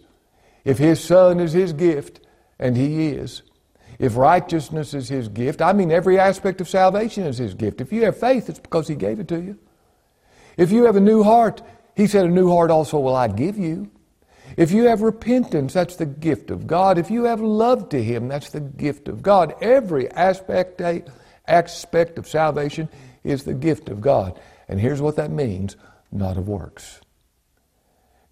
if 0.63 0.77
His 0.77 1.03
Son 1.03 1.39
is 1.39 1.53
His 1.53 1.73
gift, 1.73 2.19
and 2.59 2.75
He 2.75 3.07
is, 3.07 3.41
if 3.99 4.15
righteousness 4.15 4.93
is 4.93 5.09
His 5.09 5.27
gift, 5.29 5.61
I 5.61 5.73
mean 5.73 5.91
every 5.91 6.19
aspect 6.19 6.61
of 6.61 6.69
salvation 6.69 7.23
is 7.23 7.37
His 7.37 7.53
gift. 7.53 7.81
If 7.81 7.91
you 7.91 8.03
have 8.05 8.17
faith, 8.17 8.49
it's 8.49 8.59
because 8.59 8.87
He 8.87 8.95
gave 8.95 9.19
it 9.19 9.27
to 9.29 9.41
you. 9.41 9.57
If 10.57 10.71
you 10.71 10.85
have 10.85 10.95
a 10.95 11.01
new 11.01 11.23
heart, 11.23 11.61
He 11.95 12.07
said, 12.07 12.25
A 12.25 12.29
new 12.29 12.49
heart 12.49 12.71
also 12.71 12.99
will 12.99 13.15
I 13.15 13.27
give 13.27 13.57
you. 13.57 13.91
If 14.57 14.71
you 14.71 14.85
have 14.85 15.01
repentance, 15.01 15.73
that's 15.73 15.95
the 15.95 16.05
gift 16.05 16.51
of 16.51 16.67
God. 16.67 16.97
If 16.97 17.11
you 17.11 17.25
have 17.25 17.41
love 17.41 17.89
to 17.89 18.01
Him, 18.01 18.27
that's 18.27 18.49
the 18.49 18.61
gift 18.61 19.07
of 19.07 19.21
God. 19.21 19.53
Every 19.61 20.09
aspect, 20.11 20.81
aspect 21.47 22.17
of 22.17 22.27
salvation 22.27 22.89
is 23.23 23.43
the 23.43 23.53
gift 23.53 23.89
of 23.89 24.01
God. 24.01 24.39
And 24.67 24.79
here's 24.79 25.01
what 25.01 25.17
that 25.17 25.31
means 25.31 25.75
not 26.11 26.37
of 26.37 26.47
works. 26.47 27.01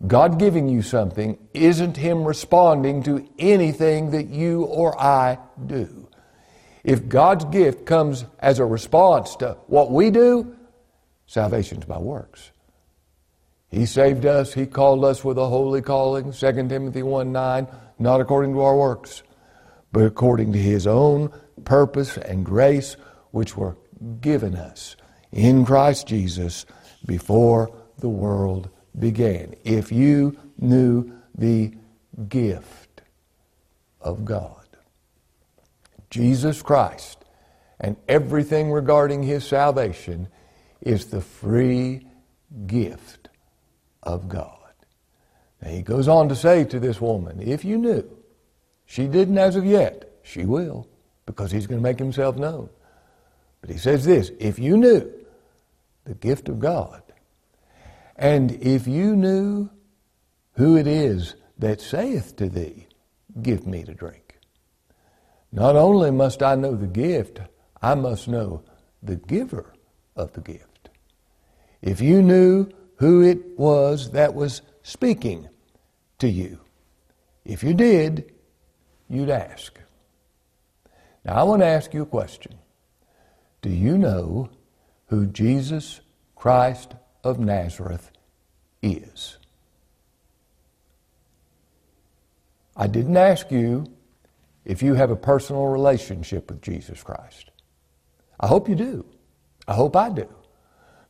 God 0.05 0.39
giving 0.39 0.67
you 0.67 0.82
something 0.82 1.38
isn't 1.53 1.98
Him 1.98 2.25
responding 2.25 3.03
to 3.03 3.27
anything 3.39 4.12
that 4.12 4.27
you 4.27 4.63
or 4.63 5.00
I 5.00 5.38
do. 5.65 6.10
If 6.84 7.08
God's 7.08 7.46
gift 7.46 7.86
comes 7.86 8.25
as 8.39 8.60
a 8.60 8.65
response 8.65 9.38
to 9.38 9.58
what 9.67 9.91
we 9.91 10.12
do, 10.12 10.55
salvation's 11.25 11.86
by 11.86 11.98
works. 11.98 12.51
He 13.74 13.88
saved 13.88 14.27
us, 14.27 14.53
He 14.53 14.68
called 14.68 15.03
us 15.03 15.24
with 15.24 15.39
a 15.39 15.48
holy 15.48 15.82
calling, 15.82 16.32
2 16.32 16.51
Timothy 16.68 17.01
1 17.01 17.32
9, 17.32 17.68
not 17.98 18.22
according 18.22 18.53
to 18.53 18.62
our 18.62 18.77
works, 18.77 19.24
but 19.92 20.06
according 20.06 20.53
to 20.53 20.60
His 20.60 20.86
own 20.86 21.32
purpose 21.65 22.18
and 22.18 22.46
grace, 22.46 22.98
which 23.32 23.58
were 23.58 23.75
given 24.22 24.56
us 24.56 24.96
in 25.32 25.65
Christ 25.65 26.06
Jesus 26.06 26.68
before 27.08 27.75
the 27.98 28.10
world 28.10 28.70
began. 29.00 29.56
If 29.63 29.92
you 29.92 30.38
knew 30.60 31.12
the 31.36 31.74
gift 32.30 33.01
of 34.00 34.24
God, 34.24 34.68
Jesus 36.12 36.62
Christ, 36.62 37.25
and 37.80 37.98
everything 38.08 38.72
regarding 38.72 39.24
his 39.24 39.44
salvation 39.44 40.27
is 40.80 41.08
the 41.08 41.22
free 41.22 42.06
gift 42.68 43.23
of 44.03 44.29
God. 44.29 44.60
Now 45.62 45.69
he 45.69 45.81
goes 45.81 46.07
on 46.07 46.29
to 46.29 46.36
say 46.36 46.63
to 46.65 46.79
this 46.79 47.01
woman, 47.01 47.41
if 47.41 47.65
you 47.65 47.77
knew, 47.77 48.10
she 48.86 49.07
didn't 49.07 49.38
as 49.38 49.55
of 49.55 49.65
yet, 49.65 50.12
she 50.24 50.45
will, 50.45 50.88
because 51.25 51.51
he's 51.51 51.67
going 51.67 51.79
to 51.79 51.83
make 51.83 52.00
himself 52.00 52.38
known. 52.38 52.69
But 53.62 53.69
he 53.69 53.77
says 53.77 54.05
this 54.05 54.31
if 54.39 54.60
you 54.60 54.77
knew 54.77 55.12
the 56.03 56.15
gift 56.15 56.50
of 56.50 56.60
God, 56.60 57.01
and 58.15 58.51
if 58.51 58.88
you 58.88 59.15
knew 59.15 59.69
who 60.53 60.77
it 60.77 60.86
is 60.86 61.36
that 61.57 61.81
saith 61.81 62.36
to 62.36 62.50
thee, 62.50 62.88
Give 63.41 63.65
me 63.65 63.83
to 63.83 63.95
drink, 63.95 64.38
not 65.51 65.75
only 65.75 66.12
must 66.12 66.43
I 66.43 66.55
know 66.55 66.75
the 66.75 66.88
gift, 66.88 67.39
I 67.81 67.95
must 67.95 68.27
know 68.27 68.63
the 69.01 69.15
giver 69.15 69.74
of 70.15 70.33
the 70.33 70.41
gift. 70.41 70.89
If 71.81 72.00
you 72.00 72.22
knew 72.22 72.69
who 72.98 73.22
it 73.22 73.58
was 73.58 74.12
that 74.12 74.34
was 74.34 74.62
speaking 74.82 75.50
to 76.20 76.28
you, 76.28 76.60
if 77.46 77.64
you 77.64 77.74
did, 77.74 78.32
you'd 79.10 79.30
ask. 79.30 79.78
Now, 81.26 81.36
I 81.36 81.44
want 81.44 81.62
to 81.62 81.68
ask 81.68 81.94
you 81.94 82.04
a 82.04 82.06
question. 82.06 82.56
Do 83.62 83.70
you 83.70 83.98
know 83.98 84.50
who 85.08 85.28
Jesus 85.28 86.02
Christ 86.36 86.96
of 87.24 87.40
Nazareth 87.40 88.12
is. 88.82 89.38
I 92.76 92.88
didn't 92.88 93.16
ask 93.16 93.52
you 93.52 93.86
if 94.66 94.82
you 94.82 94.96
have 94.96 95.12
a 95.12 95.16
personal 95.16 95.68
relationship 95.68 96.50
with 96.50 96.62
Jesus 96.62 97.04
Christ. 97.04 97.52
I 98.40 98.48
hope 98.48 98.68
you 98.68 98.76
do. 98.76 99.06
I 99.68 99.76
hope 99.76 99.96
I 99.96 100.10
do. 100.10 100.28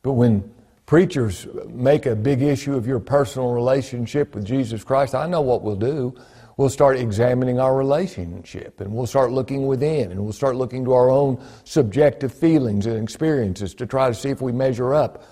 But 0.02 0.14
when 0.14 0.54
preachers 0.86 1.48
make 1.70 2.06
a 2.06 2.16
big 2.16 2.42
issue 2.42 2.76
of 2.76 2.86
your 2.86 3.00
personal 3.00 3.52
relationship 3.52 4.36
with 4.36 4.46
Jesus 4.46 4.84
Christ, 4.84 5.16
I 5.16 5.28
know 5.28 5.42
what 5.42 5.62
we'll 5.62 5.76
do. 5.76 6.16
We'll 6.58 6.70
start 6.70 6.98
examining 6.98 7.60
our 7.60 7.76
relationship 7.76 8.80
and 8.80 8.94
we'll 8.94 9.08
start 9.08 9.32
looking 9.32 9.66
within 9.66 10.12
and 10.12 10.24
we'll 10.24 10.34
start 10.34 10.56
looking 10.56 10.86
to 10.86 10.94
our 10.94 11.10
own 11.10 11.44
subjective 11.64 12.34
feelings 12.34 12.86
and 12.86 13.02
experiences 13.02 13.74
to 13.76 13.88
try 13.88 14.08
to 14.08 14.14
see 14.14 14.30
if 14.30 14.40
we 14.42 14.52
measure 14.52 14.94
up 14.94 15.24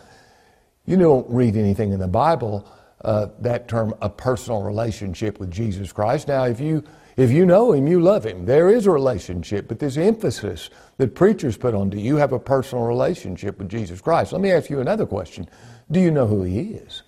you 0.86 0.98
don't 0.98 1.30
read 1.30 1.56
anything 1.56 1.92
in 1.92 2.00
the 2.00 2.08
Bible 2.08 2.68
uh, 3.04 3.28
that 3.40 3.68
term 3.68 3.94
a 4.02 4.10
personal 4.10 4.62
relationship 4.62 5.40
with 5.40 5.52
Jesus 5.52 5.92
Christ. 5.92 6.28
Now, 6.28 6.46
if 6.46 6.60
you 6.60 6.84
If 7.18 7.32
you 7.32 7.46
know 7.46 7.74
him, 7.74 7.88
you 7.88 8.00
love 8.00 8.26
him. 8.26 8.46
There 8.46 8.70
is 8.70 8.88
a 8.88 8.92
relationship, 8.92 9.68
but 9.68 9.80
this 9.80 9.98
emphasis 9.98 10.70
that 10.98 11.16
preachers 11.16 11.58
put 11.58 11.76
on 11.76 11.90
do 11.90 12.00
you 12.00 12.18
have 12.18 12.32
a 12.32 12.40
personal 12.40 12.86
relationship 12.86 13.60
with 13.60 13.70
Jesus 13.70 14.02
Christ? 14.02 14.32
Let 14.32 14.42
me 14.42 14.52
ask 14.52 14.70
you 14.70 14.80
another 14.80 15.06
question. 15.06 15.48
Do 15.90 16.00
you 16.00 16.12
know 16.12 16.28
who 16.28 16.44
he 16.44 16.60
is? 16.60 17.04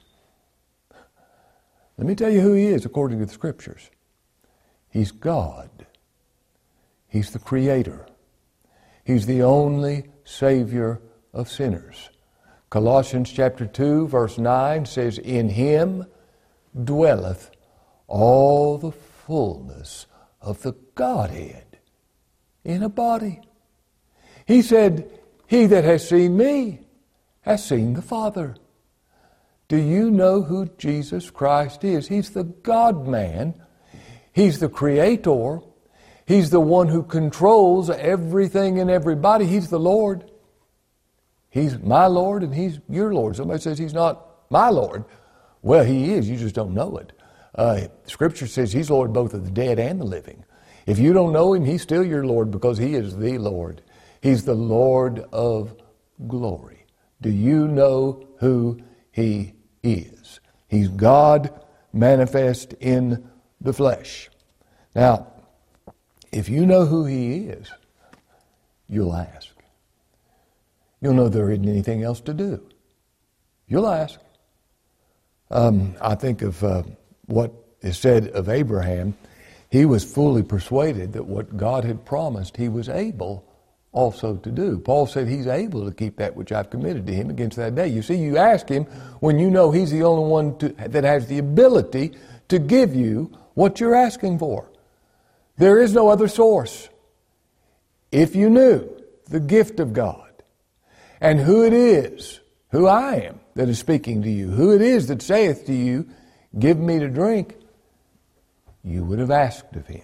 Let 1.97 2.07
me 2.07 2.15
tell 2.15 2.29
you 2.29 2.41
who 2.41 2.53
he 2.53 2.67
is 2.67 2.85
according 2.85 3.19
to 3.19 3.25
the 3.25 3.31
scriptures. 3.31 3.89
He's 4.89 5.11
God. 5.11 5.69
He's 7.07 7.31
the 7.31 7.39
creator. 7.39 8.07
He's 9.05 9.25
the 9.25 9.43
only 9.43 10.09
savior 10.25 11.01
of 11.33 11.49
sinners. 11.49 12.09
Colossians 12.69 13.31
chapter 13.31 13.65
2 13.65 14.07
verse 14.07 14.37
9 14.37 14.85
says 14.85 15.19
in 15.19 15.49
him 15.49 16.05
dwelleth 16.83 17.51
all 18.07 18.79
the 18.79 18.91
fullness 19.25 20.05
of 20.41 20.61
the 20.61 20.75
Godhead 20.95 21.79
in 22.63 22.83
a 22.83 22.89
body. 22.89 23.41
He 24.45 24.61
said, 24.61 25.09
He 25.47 25.65
that 25.67 25.83
has 25.83 26.07
seen 26.07 26.37
me 26.37 26.81
has 27.41 27.65
seen 27.65 27.93
the 27.93 28.01
Father. 28.01 28.55
Do 29.67 29.77
you 29.77 30.11
know 30.11 30.43
who 30.43 30.69
Jesus 30.77 31.29
Christ 31.29 31.83
is? 31.83 32.07
He's 32.07 32.31
the 32.31 32.43
God 32.43 33.07
man, 33.07 33.55
He's 34.33 34.59
the 34.59 34.69
Creator, 34.69 35.61
He's 36.25 36.49
the 36.49 36.59
one 36.59 36.87
who 36.87 37.03
controls 37.03 37.89
everything 37.89 38.79
and 38.79 38.89
everybody. 38.89 39.45
He's 39.45 39.69
the 39.69 39.79
Lord. 39.79 40.29
He's 41.49 41.77
my 41.79 42.07
Lord 42.07 42.43
and 42.43 42.53
He's 42.53 42.79
your 42.89 43.13
Lord. 43.13 43.35
Somebody 43.35 43.61
says 43.61 43.77
He's 43.77 43.93
not 43.93 44.25
my 44.49 44.69
Lord. 44.69 45.05
Well, 45.61 45.83
He 45.83 46.13
is, 46.13 46.29
you 46.29 46.37
just 46.37 46.55
don't 46.55 46.73
know 46.73 46.97
it. 46.97 47.13
Uh, 47.55 47.87
scripture 48.05 48.47
says 48.47 48.73
He's 48.73 48.89
Lord 48.89 49.13
both 49.13 49.33
of 49.33 49.45
the 49.45 49.51
dead 49.51 49.79
and 49.79 49.99
the 49.99 50.05
living. 50.05 50.43
If 50.85 50.99
you 50.99 51.13
don't 51.13 51.33
know 51.33 51.53
Him, 51.53 51.65
He's 51.65 51.81
still 51.81 52.03
your 52.03 52.25
Lord 52.25 52.51
because 52.51 52.77
He 52.77 52.95
is 52.95 53.17
the 53.17 53.37
Lord. 53.37 53.81
He's 54.21 54.45
the 54.45 54.55
Lord 54.55 55.19
of 55.31 55.75
glory. 56.27 56.85
Do 57.21 57.29
you 57.29 57.67
know 57.67 58.27
who 58.39 58.79
He 59.11 59.53
is? 59.83 60.39
He's 60.67 60.87
God 60.89 61.51
manifest 61.91 62.73
in 62.73 63.29
the 63.61 63.73
flesh. 63.73 64.29
Now, 64.95 65.27
if 66.31 66.49
you 66.49 66.65
know 66.65 66.85
who 66.85 67.05
He 67.05 67.37
is, 67.45 67.71
you'll 68.89 69.15
ask. 69.15 69.49
You'll 71.01 71.13
know 71.13 71.29
there 71.29 71.51
isn't 71.51 71.67
anything 71.67 72.01
else 72.01 72.21
to 72.21 72.33
do. 72.33 72.67
You'll 73.67 73.87
ask. 73.87 74.19
Um, 75.51 75.95
I 76.01 76.15
think 76.15 76.41
of 76.41 76.63
uh, 76.63 76.83
what 77.25 77.51
is 77.81 77.97
said 77.97 78.27
of 78.29 78.49
Abraham, 78.49 79.15
he 79.69 79.85
was 79.85 80.03
fully 80.03 80.43
persuaded 80.43 81.13
that 81.13 81.25
what 81.25 81.57
God 81.57 81.83
had 81.83 82.05
promised, 82.05 82.57
he 82.57 82.69
was 82.69 82.89
able 82.89 83.45
also 83.91 84.35
to 84.37 84.51
do. 84.51 84.79
Paul 84.79 85.07
said 85.07 85.27
he's 85.27 85.47
able 85.47 85.85
to 85.85 85.91
keep 85.95 86.17
that 86.17 86.35
which 86.35 86.51
I've 86.51 86.69
committed 86.69 87.07
to 87.07 87.13
him 87.13 87.29
against 87.29 87.57
that 87.57 87.75
day. 87.75 87.87
You 87.87 88.01
see, 88.01 88.15
you 88.15 88.37
ask 88.37 88.67
him 88.67 88.85
when 89.19 89.39
you 89.39 89.49
know 89.49 89.71
he's 89.71 89.91
the 89.91 90.03
only 90.03 90.29
one 90.29 90.57
to, 90.57 90.69
that 90.69 91.03
has 91.03 91.27
the 91.27 91.37
ability 91.37 92.13
to 92.49 92.59
give 92.59 92.95
you 92.95 93.31
what 93.53 93.79
you're 93.79 93.95
asking 93.95 94.39
for. 94.39 94.69
There 95.57 95.79
is 95.79 95.93
no 95.93 96.09
other 96.09 96.27
source. 96.27 96.89
If 98.11 98.35
you 98.35 98.49
knew 98.49 98.89
the 99.29 99.39
gift 99.39 99.79
of 99.79 99.93
God 99.93 100.31
and 101.21 101.39
who 101.39 101.63
it 101.63 101.73
is, 101.73 102.39
who 102.71 102.87
I 102.87 103.15
am 103.15 103.39
that 103.55 103.69
is 103.69 103.79
speaking 103.79 104.23
to 104.23 104.29
you, 104.29 104.49
who 104.49 104.73
it 104.73 104.81
is 104.81 105.07
that 105.07 105.21
saith 105.21 105.65
to 105.67 105.73
you, 105.73 106.07
Give 106.57 106.77
me 106.77 106.99
to 106.99 107.09
drink, 107.09 107.55
you 108.83 109.03
would 109.03 109.19
have 109.19 109.31
asked 109.31 109.75
of 109.75 109.87
him. 109.87 110.03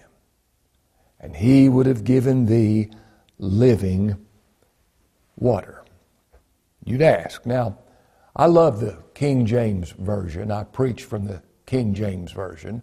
And 1.20 1.36
he 1.36 1.68
would 1.68 1.86
have 1.86 2.02
given 2.02 2.46
thee 2.46 2.90
living 3.38 4.16
water. 5.36 5.84
You'd 6.84 7.02
ask. 7.02 7.44
Now, 7.44 7.78
I 8.34 8.46
love 8.46 8.80
the 8.80 9.02
King 9.14 9.44
James 9.44 9.90
Version. 9.90 10.50
I 10.50 10.64
preach 10.64 11.04
from 11.04 11.26
the 11.26 11.42
King 11.66 11.94
James 11.94 12.32
Version. 12.32 12.82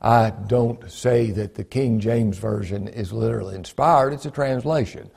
I 0.00 0.30
don't 0.30 0.90
say 0.90 1.30
that 1.30 1.54
the 1.54 1.64
King 1.64 1.98
James 2.00 2.36
Version 2.36 2.88
is 2.88 3.12
literally 3.12 3.54
inspired, 3.54 4.12
it's 4.12 4.26
a 4.26 4.30
translation. 4.30 5.10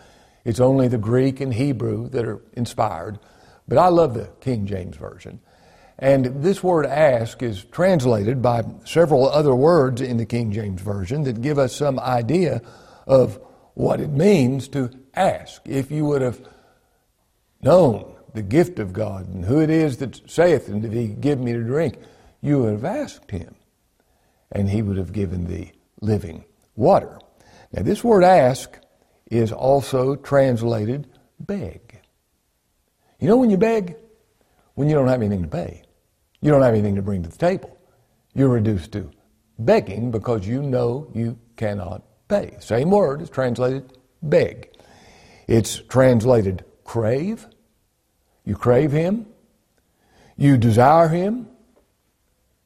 It's 0.44 0.60
only 0.60 0.88
the 0.88 1.00
Greek 1.00 1.42
and 1.42 1.54
Hebrew 1.54 2.08
that 2.10 2.26
are 2.26 2.40
inspired. 2.54 3.20
But 3.68 3.80
I 3.80 3.88
love 3.88 4.14
the 4.14 4.30
King 4.42 4.68
James 4.68 4.96
Version. 4.96 5.40
And 5.98 6.44
this 6.44 6.62
word 6.62 6.86
ask 6.86 7.42
is 7.42 7.64
translated 7.66 8.42
by 8.42 8.64
several 8.84 9.30
other 9.30 9.56
words 9.56 10.02
in 10.02 10.18
the 10.18 10.26
King 10.26 10.52
James 10.52 10.82
Version 10.82 11.24
that 11.24 11.42
give 11.42 11.58
us 11.58 11.74
some 11.74 12.00
idea 12.00 12.62
of 13.08 13.40
what 13.76 14.02
it 14.02 14.10
means 14.10 14.68
to 14.70 14.90
ask. 15.14 15.62
If 15.66 15.92
you 15.92 16.06
would 16.06 16.22
have 16.22 16.42
known 17.62 18.14
the 18.34 18.42
gift 18.42 18.80
of 18.80 18.92
God 18.92 19.28
and 19.28 19.46
who 19.46 19.62
it 19.62 19.70
is 19.70 19.98
that 19.98 20.30
saith 20.30 20.68
and 20.68 20.84
unto 20.84 20.90
thee, 20.90 21.08
Give 21.08 21.40
me 21.40 21.54
to 21.54 21.64
drink, 21.64 21.98
you 22.42 22.60
would 22.60 22.74
have 22.74 22.86
asked 22.86 23.32
him, 23.32 23.56
and 24.52 24.70
he 24.70 24.82
would 24.82 24.98
have 24.98 25.14
given 25.14 25.48
thee 25.48 25.72
living 26.02 26.44
water. 26.76 27.20
Now, 27.72 27.84
this 27.84 28.04
word 28.04 28.24
ask 28.24 28.78
is 29.32 29.52
also 29.52 30.16
translated 30.16 31.08
beg. 31.40 32.02
You 33.20 33.28
know 33.30 33.38
when 33.38 33.50
you 33.50 33.58
beg? 33.58 33.96
When 34.76 34.90
you 34.90 34.96
don't 34.96 35.08
have 35.08 35.22
anything 35.22 35.42
to 35.42 35.48
pay. 35.48 35.84
You 36.42 36.52
don't 36.52 36.62
have 36.62 36.74
anything 36.74 36.96
to 36.96 37.02
bring 37.02 37.24
to 37.24 37.30
the 37.30 37.38
table. 37.38 37.78
You're 38.34 38.50
reduced 38.50 38.92
to 38.92 39.10
begging 39.58 40.12
because 40.12 40.46
you 40.46 40.62
know 40.62 41.10
you 41.14 41.40
cannot 41.56 42.04
pay. 42.28 42.58
Same 42.60 42.92
word 42.92 43.22
is 43.22 43.30
translated 43.30 43.98
beg. 44.22 44.70
It's 45.48 45.78
translated 45.78 46.66
crave. 46.84 47.48
You 48.44 48.56
crave 48.56 48.92
Him. 48.92 49.28
You 50.38 50.58
desire 50.58 51.08
Him. 51.08 51.48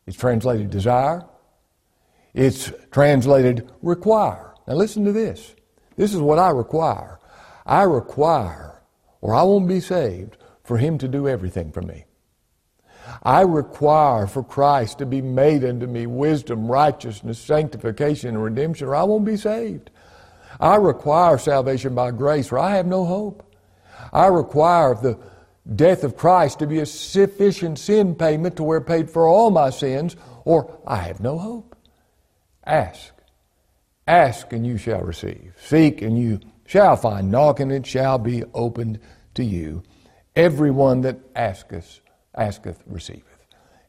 It's 0.07 0.17
translated 0.17 0.71
desire. 0.71 1.23
It's 2.33 2.71
translated 2.91 3.69
require. 3.81 4.55
Now 4.67 4.75
listen 4.75 5.05
to 5.05 5.11
this. 5.11 5.55
This 5.95 6.13
is 6.13 6.21
what 6.21 6.39
I 6.39 6.49
require. 6.49 7.19
I 7.65 7.83
require, 7.83 8.81
or 9.21 9.35
I 9.35 9.43
won't 9.43 9.67
be 9.67 9.79
saved, 9.79 10.37
for 10.69 10.77
Him 10.77 10.99
to 10.99 11.07
do 11.07 11.27
everything 11.27 11.71
for 11.71 11.81
me. 11.81 12.05
I 13.23 13.41
require 13.41 14.27
for 14.27 14.43
Christ 14.43 14.99
to 14.99 15.07
be 15.07 15.19
made 15.19 15.63
unto 15.63 15.87
me 15.87 16.05
wisdom, 16.05 16.71
righteousness, 16.71 17.39
sanctification, 17.39 18.35
and 18.35 18.43
redemption, 18.43 18.87
or 18.87 18.95
I 18.95 19.01
won't 19.01 19.25
be 19.25 19.35
saved. 19.35 19.89
I 20.59 20.75
require 20.75 21.39
salvation 21.39 21.95
by 21.95 22.11
grace, 22.11 22.51
or 22.51 22.59
I 22.59 22.75
have 22.75 22.85
no 22.85 23.03
hope. 23.03 23.51
I 24.13 24.27
require 24.27 24.93
the 24.93 25.17
death 25.75 26.03
of 26.03 26.15
Christ 26.15 26.59
to 26.59 26.67
be 26.67 26.81
a 26.81 26.85
sufficient 26.85 27.79
sin 27.79 28.13
payment 28.13 28.57
to 28.57 28.63
where 28.63 28.79
paid 28.79 29.09
for 29.09 29.27
all 29.27 29.49
my 29.49 29.71
sins, 29.71 30.15
or 30.45 30.79
I 30.85 30.97
have 30.97 31.19
no 31.19 31.39
hope. 31.39 31.75
Ask. 32.63 33.11
Ask 34.05 34.53
and 34.53 34.67
you 34.67 34.77
shall 34.77 35.01
receive. 35.01 35.55
Seek 35.59 36.03
and 36.03 36.15
you 36.15 36.39
shall 36.67 36.95
find. 36.95 37.31
Knock 37.31 37.59
and 37.59 37.71
it 37.71 37.87
shall 37.87 38.19
be 38.19 38.43
opened 38.53 38.99
to 39.33 39.43
you. 39.43 39.81
Everyone 40.35 41.01
that 41.01 41.19
asketh 41.35 42.01
asketh 42.35 42.81
receiveth. 42.85 43.25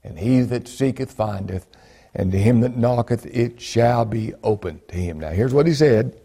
And 0.02 0.18
he 0.18 0.40
that 0.42 0.66
seeketh 0.66 1.12
findeth, 1.12 1.66
and 2.14 2.32
to 2.32 2.38
him 2.38 2.60
that 2.60 2.76
knocketh 2.76 3.26
it 3.26 3.60
shall 3.60 4.04
be 4.04 4.34
opened 4.42 4.88
to 4.88 4.96
him. 4.96 5.20
Now 5.20 5.30
here's 5.30 5.54
what 5.54 5.66
he 5.66 5.74
said. 5.74 6.20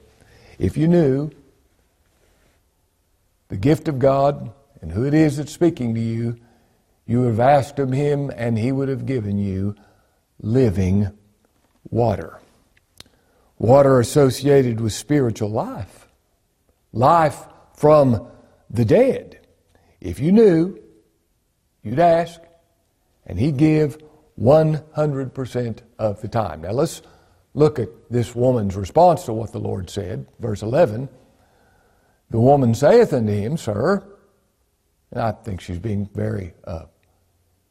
If 0.58 0.78
you 0.78 0.88
knew 0.88 1.32
the 3.50 3.58
gift 3.58 3.88
of 3.88 4.00
God 4.00 4.52
and 4.82 4.92
who 4.92 5.06
it 5.06 5.14
is 5.14 5.38
that's 5.38 5.52
speaking 5.52 5.94
to 5.94 6.02
you, 6.02 6.38
you 7.06 7.22
would 7.22 7.30
have 7.30 7.40
asked 7.40 7.80
of 7.80 7.92
him 7.92 8.32
and 8.36 8.58
he 8.58 8.72
would 8.72 8.90
have 8.90 9.06
given 9.06 9.38
you 9.38 9.76
living 10.40 11.12
water. 11.90 12.40
Water 13.58 14.00
associated 14.00 14.82
with 14.82 14.94
spiritual 14.94 15.50
life. 15.50 16.08
Life 16.92 17.46
from 17.74 18.28
the 18.70 18.86
dead. 18.86 19.45
If 20.06 20.20
you 20.20 20.32
knew 20.32 20.86
You'd 21.86 22.00
ask, 22.00 22.42
and 23.28 23.40
he'd 23.40 23.58
give 23.58 24.00
100% 24.42 25.80
of 26.00 26.22
the 26.22 26.28
time. 26.28 26.62
Now 26.62 26.72
let's 26.72 27.04
look 27.54 27.78
at 27.78 27.90
this 28.10 28.34
woman's 28.34 28.76
response 28.76 29.26
to 29.26 29.34
what 29.34 29.52
the 29.52 29.60
Lord 29.60 29.92
said. 29.92 30.26
Verse 30.40 30.64
11 30.64 31.08
The 32.32 32.40
woman 32.40 32.74
saith 32.74 33.14
unto 33.14 33.32
him, 33.32 33.56
Sir, 33.56 34.04
and 35.12 35.22
I 35.22 35.32
think 35.32 35.62
she's 35.62 35.78
being 35.78 36.10
very 36.12 36.56
uh, 36.64 36.86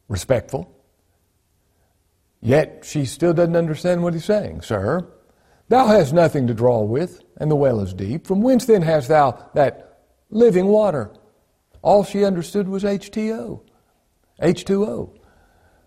respectful. 0.07 0.71
Yet 2.39 2.85
she 2.85 3.03
still 3.03 3.33
doesn't 3.33 3.57
understand 3.57 4.01
what 4.01 4.13
he's 4.13 4.23
saying. 4.23 4.61
Sir, 4.61 5.05
thou 5.67 5.87
hast 5.87 6.13
nothing 6.13 6.47
to 6.47 6.53
draw 6.53 6.81
with, 6.83 7.21
and 7.35 7.51
the 7.51 7.55
well 7.57 7.81
is 7.81 7.93
deep. 7.93 8.25
From 8.25 8.41
whence 8.41 8.65
then 8.65 8.81
hast 8.81 9.09
thou 9.09 9.49
that 9.55 10.05
living 10.29 10.67
water? 10.67 11.11
All 11.85 12.03
she 12.03 12.25
understood 12.25 12.67
was 12.67 12.83
H2O. 12.83 13.61
H2O. 14.41 15.11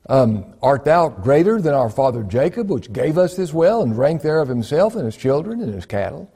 um, 0.08 0.54
Art 0.62 0.84
thou 0.84 1.08
greater 1.08 1.60
than 1.60 1.74
our 1.74 1.90
father 1.90 2.22
Jacob, 2.22 2.70
which 2.70 2.92
gave 2.92 3.18
us 3.18 3.34
this 3.34 3.52
well 3.52 3.82
and 3.82 3.92
drank 3.92 4.22
thereof 4.22 4.46
himself 4.46 4.94
and 4.94 5.04
his 5.04 5.16
children 5.16 5.60
and 5.60 5.74
his 5.74 5.86
cattle? 5.86 6.32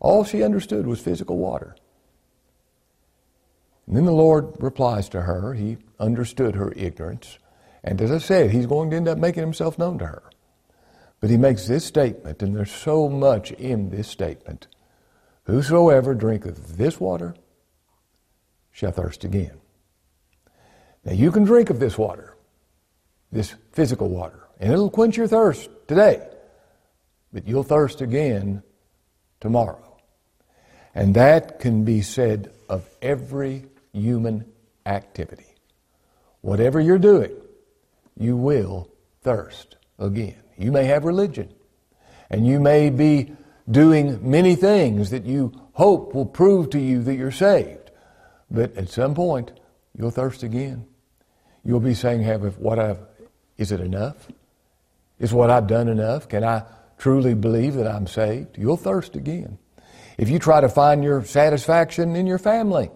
All 0.00 0.24
she 0.24 0.42
understood 0.42 0.88
was 0.88 0.98
physical 0.98 1.36
water. 1.36 1.76
And 3.86 3.96
then 3.96 4.06
the 4.06 4.10
Lord 4.10 4.48
replies 4.58 5.08
to 5.10 5.20
her. 5.22 5.54
He 5.54 5.78
understood 6.00 6.56
her 6.56 6.72
ignorance. 6.74 7.38
And 7.84 8.02
as 8.02 8.10
I 8.10 8.18
said, 8.18 8.50
he's 8.50 8.66
going 8.66 8.90
to 8.90 8.96
end 8.96 9.06
up 9.06 9.18
making 9.18 9.44
himself 9.44 9.78
known 9.78 9.98
to 9.98 10.06
her. 10.06 10.24
But 11.20 11.30
he 11.30 11.36
makes 11.36 11.68
this 11.68 11.84
statement, 11.84 12.42
and 12.42 12.56
there's 12.56 12.72
so 12.72 13.08
much 13.08 13.52
in 13.52 13.90
this 13.90 14.08
statement 14.08 14.66
Whosoever 15.44 16.12
drinketh 16.12 16.76
this 16.76 16.98
water 16.98 17.36
shall 18.76 18.92
thirst 18.92 19.24
again. 19.24 19.58
Now 21.02 21.12
you 21.12 21.32
can 21.32 21.44
drink 21.44 21.70
of 21.70 21.80
this 21.80 21.96
water, 21.96 22.36
this 23.32 23.54
physical 23.72 24.10
water, 24.10 24.46
and 24.60 24.70
it'll 24.70 24.90
quench 24.90 25.16
your 25.16 25.26
thirst 25.26 25.70
today, 25.88 26.28
but 27.32 27.48
you'll 27.48 27.62
thirst 27.62 28.02
again 28.02 28.62
tomorrow. 29.40 29.96
And 30.94 31.14
that 31.14 31.58
can 31.58 31.86
be 31.86 32.02
said 32.02 32.52
of 32.68 32.86
every 33.00 33.64
human 33.94 34.44
activity. 34.84 35.54
Whatever 36.42 36.78
you're 36.78 36.98
doing, 36.98 37.34
you 38.14 38.36
will 38.36 38.90
thirst 39.22 39.76
again. 39.98 40.36
You 40.58 40.70
may 40.70 40.84
have 40.84 41.04
religion, 41.04 41.50
and 42.28 42.46
you 42.46 42.60
may 42.60 42.90
be 42.90 43.32
doing 43.70 44.30
many 44.30 44.54
things 44.54 45.08
that 45.12 45.24
you 45.24 45.52
hope 45.72 46.14
will 46.14 46.26
prove 46.26 46.68
to 46.70 46.78
you 46.78 47.02
that 47.04 47.14
you're 47.14 47.30
saved. 47.30 47.85
But 48.50 48.76
at 48.76 48.88
some 48.88 49.14
point, 49.14 49.52
you'll 49.96 50.10
thirst 50.10 50.42
again. 50.42 50.86
You'll 51.64 51.80
be 51.80 51.94
saying, 51.94 52.22
"Have 52.22 52.58
what 52.58 52.78
I've 52.78 53.00
is 53.56 53.72
it 53.72 53.80
enough? 53.80 54.28
Is 55.18 55.32
what 55.32 55.50
I've 55.50 55.66
done 55.66 55.88
enough? 55.88 56.28
Can 56.28 56.44
I 56.44 56.62
truly 56.98 57.34
believe 57.34 57.74
that 57.74 57.86
I'm 57.86 58.06
saved?" 58.06 58.58
You'll 58.58 58.76
thirst 58.76 59.16
again. 59.16 59.58
If 60.18 60.28
you 60.30 60.38
try 60.38 60.60
to 60.60 60.68
find 60.68 61.04
your 61.04 61.24
satisfaction 61.24 62.16
in 62.16 62.26
your 62.26 62.38
family, 62.38 62.90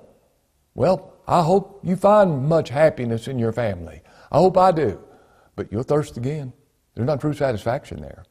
well, 0.74 1.12
I 1.26 1.42
hope 1.42 1.80
you 1.82 1.96
find 1.96 2.48
much 2.48 2.70
happiness 2.70 3.28
in 3.28 3.38
your 3.38 3.52
family. 3.52 4.02
I 4.32 4.38
hope 4.38 4.56
I 4.56 4.72
do. 4.72 5.00
But 5.56 5.70
you'll 5.72 5.82
thirst 5.82 6.16
again. 6.16 6.52
There's 6.94 7.06
not 7.06 7.20
true 7.20 7.34
satisfaction 7.34 8.00
there. 8.00 8.24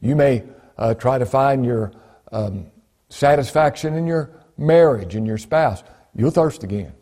You 0.00 0.16
may 0.16 0.44
uh, 0.78 0.94
try 0.94 1.18
to 1.18 1.26
find 1.26 1.64
your 1.64 1.92
um, 2.32 2.66
satisfaction 3.08 3.94
in 3.94 4.06
your 4.06 4.30
marriage, 4.56 5.14
in 5.14 5.26
your 5.26 5.38
spouse. 5.38 5.82
You'll 6.14 6.30
thirst 6.30 6.62
again. 6.62 6.92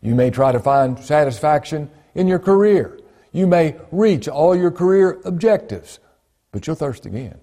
You 0.00 0.14
may 0.14 0.30
try 0.30 0.52
to 0.52 0.60
find 0.60 0.98
satisfaction 0.98 1.90
in 2.14 2.26
your 2.26 2.38
career. 2.38 2.98
You 3.32 3.46
may 3.46 3.76
reach 3.90 4.28
all 4.28 4.56
your 4.56 4.70
career 4.70 5.20
objectives, 5.24 5.98
but 6.52 6.66
you'll 6.66 6.76
thirst 6.76 7.06
again. 7.06 7.38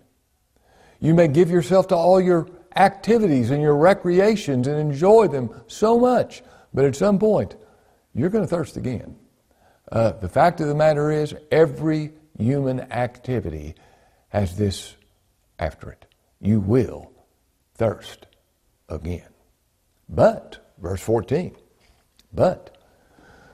You 1.00 1.14
may 1.14 1.28
give 1.28 1.50
yourself 1.50 1.88
to 1.90 1.96
all 1.96 2.22
your 2.22 2.48
activities 2.76 3.52
and 3.52 3.62
your 3.62 3.76
recreations 3.76 4.68
and 4.68 4.80
enjoy 4.80 5.28
them 5.28 5.50
so 5.68 6.00
much, 6.00 6.42
but 6.74 6.86
at 6.86 6.96
some 6.96 7.20
point, 7.20 7.56
you're 8.14 8.30
going 8.30 8.44
to 8.44 8.48
thirst 8.48 8.78
again. 8.78 9.16
Uh, 9.92 10.12
the 10.12 10.30
fact 10.30 10.62
of 10.62 10.68
the 10.68 10.76
matter 10.76 11.12
is, 11.12 11.36
every 11.52 12.14
human 12.38 12.80
activity 12.92 13.76
has 14.30 14.58
this 14.58 14.96
after 15.60 15.92
it. 15.92 16.06
You 16.40 16.60
will 16.60 17.12
thirst 17.76 18.26
again. 18.90 19.30
But, 20.10 20.63
verse 20.84 21.02
14, 21.02 21.56
but 22.34 22.78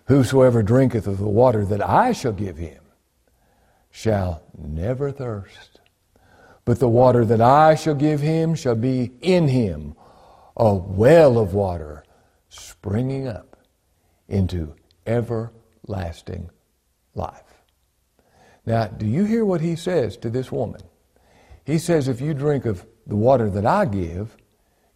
whosoever 0.05 0.63
drinketh 0.63 1.05
of 1.05 1.19
the 1.19 1.29
water 1.29 1.63
that 1.63 1.87
I 1.87 2.11
shall 2.11 2.33
give 2.33 2.57
him 2.57 2.81
shall 3.91 4.41
never 4.57 5.11
thirst. 5.11 5.79
But 6.65 6.79
the 6.79 6.89
water 6.89 7.23
that 7.25 7.39
I 7.39 7.75
shall 7.75 7.93
give 7.93 8.19
him 8.19 8.55
shall 8.55 8.75
be 8.75 9.11
in 9.21 9.47
him 9.47 9.95
a 10.57 10.73
well 10.73 11.37
of 11.37 11.53
water 11.53 12.03
springing 12.49 13.27
up 13.27 13.57
into 14.27 14.75
everlasting 15.05 16.49
life. 17.13 17.43
Now, 18.65 18.87
do 18.87 19.05
you 19.05 19.23
hear 19.25 19.45
what 19.45 19.61
he 19.61 19.75
says 19.75 20.17
to 20.17 20.31
this 20.31 20.51
woman? 20.51 20.81
He 21.63 21.77
says, 21.77 22.07
If 22.07 22.21
you 22.21 22.33
drink 22.33 22.65
of 22.65 22.87
the 23.05 23.15
water 23.15 23.49
that 23.51 23.65
I 23.65 23.85
give, 23.85 24.35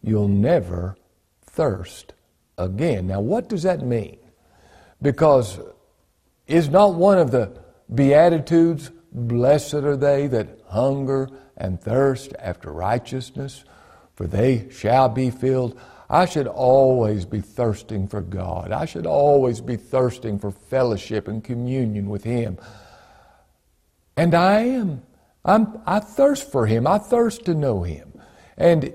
you'll 0.02 0.28
never 0.28 0.96
thirst 1.42 2.13
again. 2.58 3.06
Now, 3.06 3.20
what 3.20 3.48
does 3.48 3.62
that 3.62 3.82
mean? 3.82 4.18
Because 5.02 5.58
is 6.46 6.68
not 6.68 6.94
one 6.94 7.18
of 7.18 7.30
the 7.30 7.52
Beatitudes, 7.92 8.90
blessed 9.12 9.74
are 9.74 9.96
they 9.96 10.26
that 10.28 10.48
hunger 10.68 11.28
and 11.56 11.80
thirst 11.80 12.32
after 12.38 12.72
righteousness, 12.72 13.64
for 14.14 14.26
they 14.26 14.68
shall 14.70 15.08
be 15.08 15.30
filled. 15.30 15.78
I 16.08 16.26
should 16.26 16.46
always 16.46 17.24
be 17.24 17.40
thirsting 17.40 18.08
for 18.08 18.20
God. 18.20 18.72
I 18.72 18.84
should 18.84 19.06
always 19.06 19.60
be 19.60 19.76
thirsting 19.76 20.38
for 20.38 20.50
fellowship 20.50 21.28
and 21.28 21.42
communion 21.42 22.08
with 22.08 22.24
Him. 22.24 22.58
And 24.16 24.34
I 24.34 24.60
am. 24.60 25.02
I'm, 25.44 25.80
I 25.86 26.00
thirst 26.00 26.50
for 26.50 26.66
Him. 26.66 26.86
I 26.86 26.98
thirst 26.98 27.44
to 27.46 27.54
know 27.54 27.82
Him. 27.82 28.12
And 28.56 28.92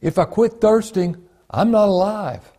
if 0.00 0.18
I 0.18 0.24
quit 0.24 0.60
thirsting, 0.60 1.16
I'm 1.50 1.70
not 1.70 1.88
alive. 1.88 2.52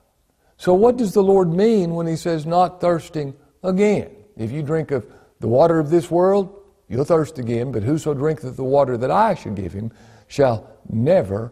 So, 0.63 0.73
what 0.73 0.95
does 0.95 1.13
the 1.13 1.21
Lord 1.21 1.52
mean 1.52 1.93
when 1.93 2.08
He 2.08 2.15
says 2.15 2.45
not 2.45 2.80
thirsting 2.80 3.36
again? 3.63 4.12
If 4.38 4.49
you 4.49 4.63
drink 4.63 4.91
of 4.91 5.06
the 5.41 5.47
water 5.49 5.78
of 5.78 5.89
this 5.89 6.10
world, 6.10 6.58
you'll 6.88 7.04
thirst 7.04 7.38
again, 7.38 7.73
but 7.73 7.84
whoso 7.84 8.13
drinketh 8.13 8.56
the 8.56 8.63
water 8.63 8.95
that 8.95 9.12
I 9.12 9.34
should 9.36 9.56
give 9.56 9.73
him 9.73 9.91
shall 10.28 10.69
never 10.88 11.52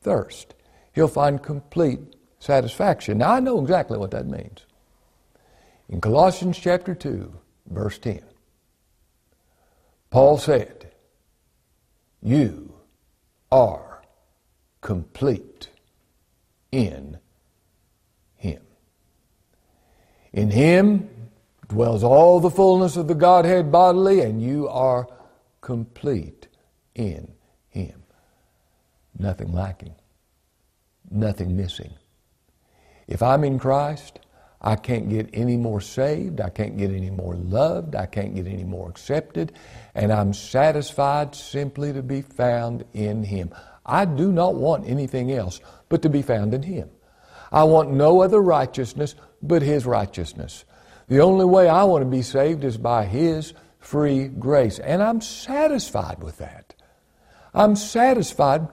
thirst. 0.00 0.54
He'll 0.94 1.06
find 1.06 1.40
complete 1.40 2.00
satisfaction. 2.40 3.18
Now, 3.18 3.34
I 3.34 3.38
know 3.38 3.60
exactly 3.60 3.98
what 3.98 4.10
that 4.10 4.26
means. 4.26 4.66
In 5.88 6.00
Colossians 6.00 6.58
chapter 6.58 6.92
2, 6.92 7.32
verse 7.70 7.98
10, 8.00 8.20
Paul 10.10 10.38
said, 10.38 10.90
You 12.20 12.74
are 13.52 14.02
complete 14.80 15.68
in 16.72 17.18
Him. 18.36 18.62
In 20.34 20.50
Him 20.50 21.08
dwells 21.68 22.02
all 22.02 22.40
the 22.40 22.50
fullness 22.50 22.96
of 22.96 23.06
the 23.06 23.14
Godhead 23.14 23.70
bodily, 23.70 24.20
and 24.20 24.42
you 24.42 24.68
are 24.68 25.08
complete 25.60 26.48
in 26.96 27.32
Him. 27.68 28.02
Nothing 29.16 29.52
lacking, 29.52 29.94
nothing 31.08 31.56
missing. 31.56 31.94
If 33.06 33.22
I'm 33.22 33.44
in 33.44 33.60
Christ, 33.60 34.18
I 34.60 34.74
can't 34.74 35.08
get 35.08 35.30
any 35.32 35.56
more 35.56 35.80
saved. 35.80 36.40
I 36.40 36.48
can't 36.48 36.76
get 36.76 36.90
any 36.90 37.10
more 37.10 37.36
loved. 37.36 37.94
I 37.94 38.06
can't 38.06 38.34
get 38.34 38.48
any 38.48 38.64
more 38.64 38.88
accepted. 38.88 39.52
And 39.94 40.12
I'm 40.12 40.32
satisfied 40.32 41.36
simply 41.36 41.92
to 41.92 42.02
be 42.02 42.22
found 42.22 42.84
in 42.92 43.22
Him. 43.22 43.54
I 43.86 44.04
do 44.04 44.32
not 44.32 44.54
want 44.54 44.88
anything 44.88 45.30
else 45.30 45.60
but 45.88 46.02
to 46.02 46.08
be 46.08 46.22
found 46.22 46.54
in 46.54 46.62
Him. 46.62 46.90
I 47.52 47.62
want 47.62 47.92
no 47.92 48.22
other 48.22 48.40
righteousness 48.40 49.14
but 49.46 49.62
His 49.62 49.86
righteousness. 49.86 50.64
The 51.08 51.20
only 51.20 51.44
way 51.44 51.68
I 51.68 51.84
want 51.84 52.02
to 52.02 52.10
be 52.10 52.22
saved 52.22 52.64
is 52.64 52.76
by 52.76 53.04
His 53.04 53.54
free 53.78 54.28
grace. 54.28 54.78
And 54.78 55.02
I'm 55.02 55.20
satisfied 55.20 56.22
with 56.22 56.38
that. 56.38 56.74
I'm 57.52 57.76
satisfied 57.76 58.66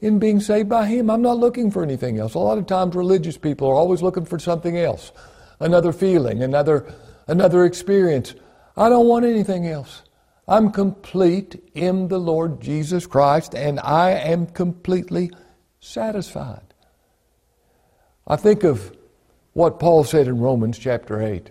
in 0.00 0.18
being 0.18 0.40
saved 0.40 0.68
by 0.68 0.86
Him. 0.86 1.10
I'm 1.10 1.22
not 1.22 1.38
looking 1.38 1.70
for 1.70 1.82
anything 1.82 2.18
else. 2.18 2.34
A 2.34 2.38
lot 2.38 2.58
of 2.58 2.66
times, 2.66 2.94
religious 2.94 3.38
people 3.38 3.68
are 3.68 3.74
always 3.74 4.02
looking 4.02 4.24
for 4.24 4.38
something 4.38 4.76
else 4.76 5.12
another 5.60 5.92
feeling, 5.92 6.42
another, 6.42 6.92
another 7.26 7.64
experience. 7.64 8.34
I 8.76 8.88
don't 8.88 9.08
want 9.08 9.24
anything 9.24 9.66
else. 9.66 10.02
I'm 10.46 10.70
complete 10.70 11.62
in 11.74 12.08
the 12.08 12.18
Lord 12.18 12.60
Jesus 12.60 13.06
Christ, 13.06 13.54
and 13.54 13.80
I 13.80 14.10
am 14.10 14.46
completely 14.46 15.30
satisfied. 15.80 16.74
I 18.26 18.36
think 18.36 18.64
of 18.64 18.96
what 19.58 19.80
Paul 19.80 20.04
said 20.04 20.28
in 20.28 20.38
Romans 20.38 20.78
chapter 20.78 21.20
8. 21.20 21.50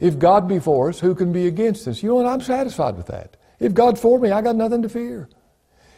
If 0.00 0.18
God 0.18 0.48
be 0.48 0.58
for 0.58 0.88
us, 0.88 0.98
who 0.98 1.14
can 1.14 1.32
be 1.32 1.46
against 1.46 1.86
us? 1.86 2.02
You 2.02 2.08
know 2.08 2.14
what? 2.16 2.26
I'm 2.26 2.40
satisfied 2.40 2.96
with 2.96 3.06
that. 3.06 3.36
If 3.60 3.74
God's 3.74 4.00
for 4.00 4.18
me, 4.18 4.32
I 4.32 4.42
got 4.42 4.56
nothing 4.56 4.82
to 4.82 4.88
fear. 4.88 5.28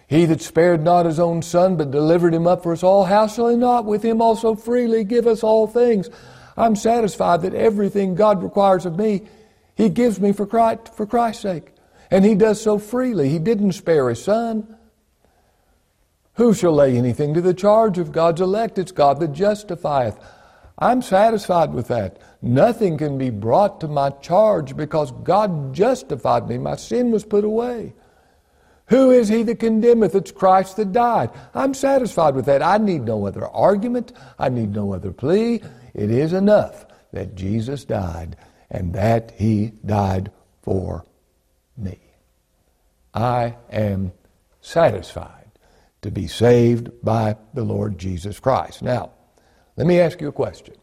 He 0.06 0.26
that 0.26 0.42
spared 0.42 0.82
not 0.82 1.06
his 1.06 1.18
own 1.18 1.40
son, 1.40 1.76
but 1.76 1.90
delivered 1.90 2.34
him 2.34 2.46
up 2.46 2.62
for 2.62 2.72
us 2.74 2.82
all, 2.82 3.04
how 3.04 3.26
shall 3.26 3.48
he 3.48 3.56
not 3.56 3.86
with 3.86 4.02
him 4.02 4.20
also 4.20 4.54
freely 4.54 5.02
give 5.02 5.26
us 5.26 5.42
all 5.42 5.66
things? 5.66 6.10
I'm 6.58 6.76
satisfied 6.76 7.40
that 7.40 7.54
everything 7.54 8.14
God 8.14 8.42
requires 8.42 8.84
of 8.84 8.98
me, 8.98 9.22
he 9.74 9.88
gives 9.88 10.20
me 10.20 10.32
for 10.32 10.44
Christ, 10.44 10.94
for 10.94 11.06
Christ's 11.06 11.40
sake. 11.40 11.72
And 12.10 12.22
he 12.22 12.34
does 12.34 12.60
so 12.60 12.78
freely. 12.78 13.30
He 13.30 13.38
didn't 13.38 13.72
spare 13.72 14.10
his 14.10 14.22
son. 14.22 14.76
Who 16.34 16.52
shall 16.52 16.74
lay 16.74 16.98
anything 16.98 17.32
to 17.32 17.40
the 17.40 17.54
charge 17.54 17.96
of 17.96 18.12
God's 18.12 18.42
elect? 18.42 18.78
It's 18.78 18.92
God 18.92 19.20
that 19.20 19.32
justifieth. 19.32 20.18
I'm 20.78 21.02
satisfied 21.02 21.72
with 21.72 21.88
that. 21.88 22.18
Nothing 22.42 22.98
can 22.98 23.16
be 23.16 23.30
brought 23.30 23.80
to 23.80 23.88
my 23.88 24.10
charge 24.10 24.76
because 24.76 25.12
God 25.22 25.72
justified 25.74 26.48
me. 26.48 26.58
My 26.58 26.76
sin 26.76 27.10
was 27.10 27.24
put 27.24 27.44
away. 27.44 27.94
Who 28.88 29.10
is 29.10 29.28
he 29.28 29.42
that 29.44 29.60
condemneth? 29.60 30.14
It's 30.14 30.32
Christ 30.32 30.76
that 30.76 30.92
died. 30.92 31.30
I'm 31.54 31.72
satisfied 31.74 32.34
with 32.34 32.44
that. 32.46 32.62
I 32.62 32.78
need 32.78 33.02
no 33.02 33.26
other 33.26 33.46
argument. 33.46 34.12
I 34.38 34.48
need 34.50 34.74
no 34.74 34.92
other 34.92 35.12
plea. 35.12 35.62
It 35.94 36.10
is 36.10 36.32
enough 36.32 36.86
that 37.12 37.34
Jesus 37.34 37.84
died 37.84 38.36
and 38.70 38.92
that 38.94 39.32
he 39.38 39.72
died 39.86 40.30
for 40.60 41.06
me. 41.76 41.98
I 43.14 43.56
am 43.70 44.12
satisfied 44.60 45.52
to 46.02 46.10
be 46.10 46.26
saved 46.26 46.90
by 47.02 47.36
the 47.54 47.64
Lord 47.64 47.98
Jesus 47.98 48.38
Christ. 48.40 48.82
Now, 48.82 49.12
let 49.76 49.86
me 49.86 50.00
ask 50.00 50.20
you 50.20 50.28
a 50.28 50.32
question. 50.32 50.74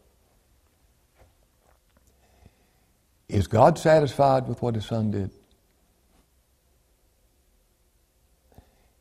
Is 3.28 3.46
God 3.46 3.78
satisfied 3.78 4.46
with 4.46 4.60
what 4.60 4.74
his 4.74 4.84
son 4.84 5.10
did? 5.10 5.30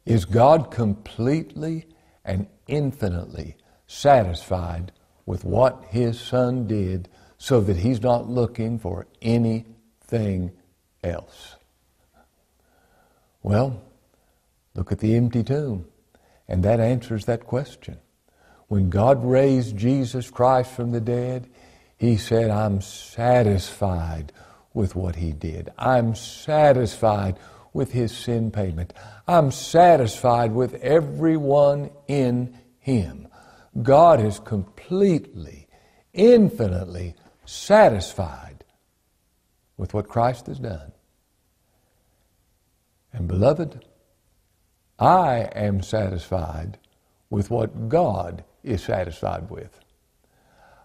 Is 0.06 0.26
God 0.26 0.72
completely 0.72 1.88
and 2.24 2.48
infinitely 2.68 3.56
satisfied 3.88 4.92
with 5.26 5.44
what 5.44 5.84
his 5.90 6.20
son 6.20 6.66
did 6.66 7.10
so 7.38 7.62
that 7.62 7.78
he's 7.78 8.02
not 8.02 8.30
looking 8.30 8.80
for 8.80 9.06
anything 9.22 10.52
else? 11.04 11.58
Well, 13.44 13.82
look 14.76 14.92
at 14.92 15.00
the 15.00 15.16
empty 15.16 15.44
tomb, 15.44 15.88
and 16.48 16.64
that 16.64 16.80
answers 16.80 17.26
that 17.26 17.46
question. 17.46 17.98
When 18.72 18.90
God 18.90 19.26
raised 19.26 19.76
Jesus 19.76 20.30
Christ 20.30 20.72
from 20.72 20.94
the 20.94 21.02
dead, 21.02 21.50
he 21.98 22.16
said, 22.16 22.50
I'm 22.50 22.80
satisfied 22.80 24.32
with 24.74 24.96
what 24.96 25.18
he 25.18 25.34
did. 25.34 25.70
I'm 25.78 26.16
satisfied 26.16 27.38
with 27.74 27.92
his 27.92 28.16
sin 28.16 28.50
payment. 28.50 28.94
I'm 29.28 29.52
satisfied 29.52 30.54
with 30.54 30.76
everyone 30.76 31.90
in 32.08 32.58
him. 32.80 33.28
God 33.84 34.22
is 34.22 34.40
completely, 34.40 35.68
infinitely 36.14 37.16
satisfied 37.44 38.64
with 39.76 39.94
what 39.94 40.08
Christ 40.08 40.48
has 40.48 40.60
done. 40.60 40.94
And 43.12 43.28
beloved, 43.28 43.84
I 44.98 45.50
am 45.56 45.82
satisfied 45.82 46.78
with 47.30 47.50
what 47.50 47.90
God 47.90 48.46
is 48.64 48.84
satisfied 48.84 49.50
with. 49.50 49.80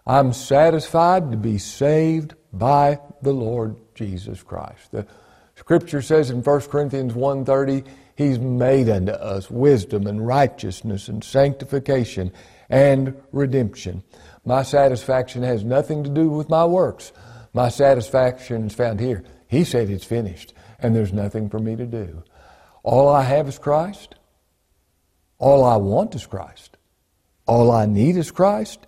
I'm 0.05 0.31
satisfied 0.33 1.31
to 1.31 1.37
be 1.37 1.57
saved 1.57 2.33
by 2.53 2.99
the 3.21 3.33
Lord 3.33 3.75
Jesus 3.93 4.41
Christ. 4.41 4.91
The 4.91 5.05
Scripture 5.55 6.01
says 6.01 6.29
in 6.29 6.43
1 6.43 6.61
Corinthians 6.61 7.13
1.30, 7.13 7.85
He's 8.15 8.39
made 8.39 8.89
unto 8.89 9.11
us 9.11 9.51
wisdom 9.51 10.07
and 10.07 10.25
righteousness 10.25 11.07
and 11.07 11.23
sanctification 11.23 12.31
and 12.69 13.15
redemption. 13.31 14.03
My 14.45 14.63
satisfaction 14.63 15.43
has 15.43 15.63
nothing 15.63 16.03
to 16.03 16.09
do 16.09 16.29
with 16.29 16.49
my 16.49 16.65
works. 16.65 17.11
My 17.53 17.69
satisfaction 17.69 18.67
is 18.67 18.73
found 18.73 18.99
here. 18.99 19.23
He 19.47 19.63
said 19.63 19.89
it's 19.89 20.05
finished, 20.05 20.53
and 20.79 20.95
there's 20.95 21.13
nothing 21.13 21.49
for 21.49 21.59
me 21.59 21.75
to 21.75 21.85
do. 21.85 22.23
All 22.81 23.09
I 23.09 23.23
have 23.23 23.47
is 23.47 23.59
Christ. 23.59 24.15
All 25.37 25.63
I 25.63 25.75
want 25.75 26.15
is 26.15 26.25
Christ. 26.25 26.76
All 27.47 27.71
I 27.71 27.85
need 27.85 28.17
is 28.17 28.31
Christ. 28.31 28.85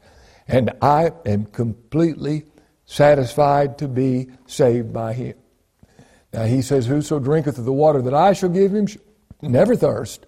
And 0.48 0.72
I 0.82 1.12
am 1.26 1.46
completely 1.46 2.46
satisfied 2.86 3.78
to 3.80 3.88
be 3.88 4.30
saved 4.48 4.92
by 4.94 5.14
Him. 5.14 5.36
Now 6.34 6.44
he 6.46 6.62
says, 6.62 6.86
Whoso 6.86 7.20
drinketh 7.20 7.58
of 7.58 7.66
the 7.66 7.74
water 7.74 8.02
that 8.02 8.14
I 8.14 8.34
shall 8.34 8.50
give 8.50 8.74
him 8.74 8.88
shall 8.88 9.02
never 9.42 9.76
thirst, 9.76 10.26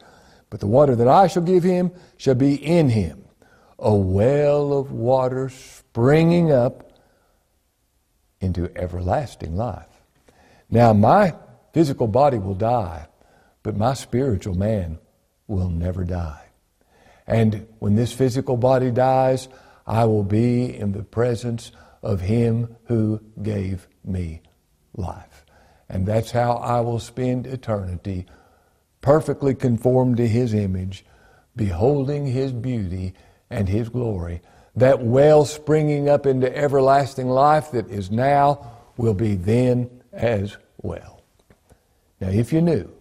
but 0.49 0.59
the 0.59 0.67
water 0.67 0.95
that 0.95 1.07
I 1.07 1.27
shall 1.27 1.43
give 1.43 1.63
him 1.63 1.91
shall 2.17 2.35
be 2.35 2.55
in 2.55 2.89
him, 2.89 3.23
a 3.77 3.93
well 3.93 4.73
of 4.73 4.91
water 4.91 5.49
springing 5.49 6.51
up 6.51 6.91
into 8.39 8.71
everlasting 8.75 9.55
life. 9.55 9.87
Now 10.69 10.93
my 10.93 11.35
physical 11.73 12.07
body 12.07 12.39
will 12.39 12.55
die, 12.55 13.07
but 13.61 13.77
my 13.77 13.93
spiritual 13.93 14.55
man 14.55 14.97
will 15.47 15.69
never 15.69 16.03
die. 16.03 16.50
And 17.31 17.65
when 17.79 17.95
this 17.95 18.11
physical 18.11 18.57
body 18.57 18.91
dies, 18.91 19.47
I 19.87 20.03
will 20.03 20.25
be 20.25 20.77
in 20.77 20.91
the 20.91 21.03
presence 21.03 21.71
of 22.03 22.19
him 22.19 22.75
who 22.87 23.21
gave 23.41 23.87
me 24.03 24.41
life. 24.93 25.45
And 25.87 26.05
that's 26.05 26.31
how 26.31 26.55
I 26.55 26.81
will 26.81 26.99
spend 26.99 27.47
eternity, 27.47 28.25
perfectly 28.99 29.55
conformed 29.55 30.17
to 30.17 30.27
His 30.27 30.53
image, 30.53 31.05
beholding 31.55 32.25
His 32.25 32.51
beauty 32.51 33.13
and 33.49 33.69
His 33.69 33.87
glory. 33.87 34.41
That 34.75 35.01
well 35.01 35.45
springing 35.45 36.09
up 36.09 36.25
into 36.25 36.53
everlasting 36.53 37.29
life 37.29 37.71
that 37.71 37.89
is 37.89 38.11
now 38.11 38.71
will 38.97 39.13
be 39.13 39.35
then 39.35 39.89
as 40.11 40.57
well. 40.81 41.23
Now, 42.19 42.29
if 42.29 42.51
you 42.51 42.61
knew, 42.61 42.91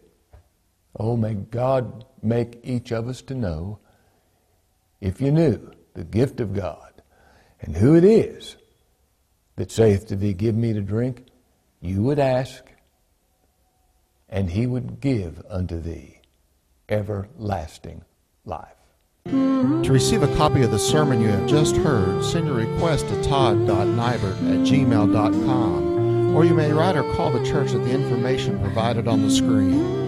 oh, 0.98 1.16
may 1.16 1.34
God 1.34 2.04
make 2.22 2.60
each 2.62 2.92
of 2.92 3.08
us 3.08 3.22
to 3.22 3.34
know, 3.34 3.80
if 5.00 5.20
you 5.20 5.30
knew 5.30 5.72
the 5.94 6.04
gift 6.04 6.40
of 6.40 6.54
God 6.54 7.02
and 7.60 7.76
who 7.76 7.94
it 7.94 8.04
is 8.04 8.56
that 9.56 9.70
saith 9.70 10.06
to 10.08 10.16
thee, 10.16 10.32
Give 10.32 10.54
me 10.54 10.72
to 10.72 10.80
drink, 10.80 11.26
you 11.80 12.02
would 12.02 12.18
ask, 12.18 12.64
and 14.28 14.50
he 14.50 14.66
would 14.66 15.00
give 15.00 15.42
unto 15.48 15.80
thee 15.80 16.20
everlasting 16.88 18.02
life. 18.44 18.76
To 19.26 19.92
receive 19.92 20.22
a 20.22 20.36
copy 20.36 20.62
of 20.62 20.70
the 20.70 20.78
sermon 20.78 21.20
you 21.20 21.28
have 21.28 21.46
just 21.46 21.76
heard, 21.76 22.24
send 22.24 22.46
your 22.46 22.56
request 22.56 23.08
to 23.08 23.22
todd.nibert 23.22 24.22
at 24.22 24.66
gmail.com, 24.66 26.34
or 26.34 26.44
you 26.44 26.54
may 26.54 26.72
write 26.72 26.96
or 26.96 27.14
call 27.14 27.30
the 27.30 27.44
church 27.44 27.72
at 27.72 27.84
the 27.84 27.90
information 27.90 28.58
provided 28.60 29.06
on 29.06 29.22
the 29.22 29.30
screen. 29.30 29.99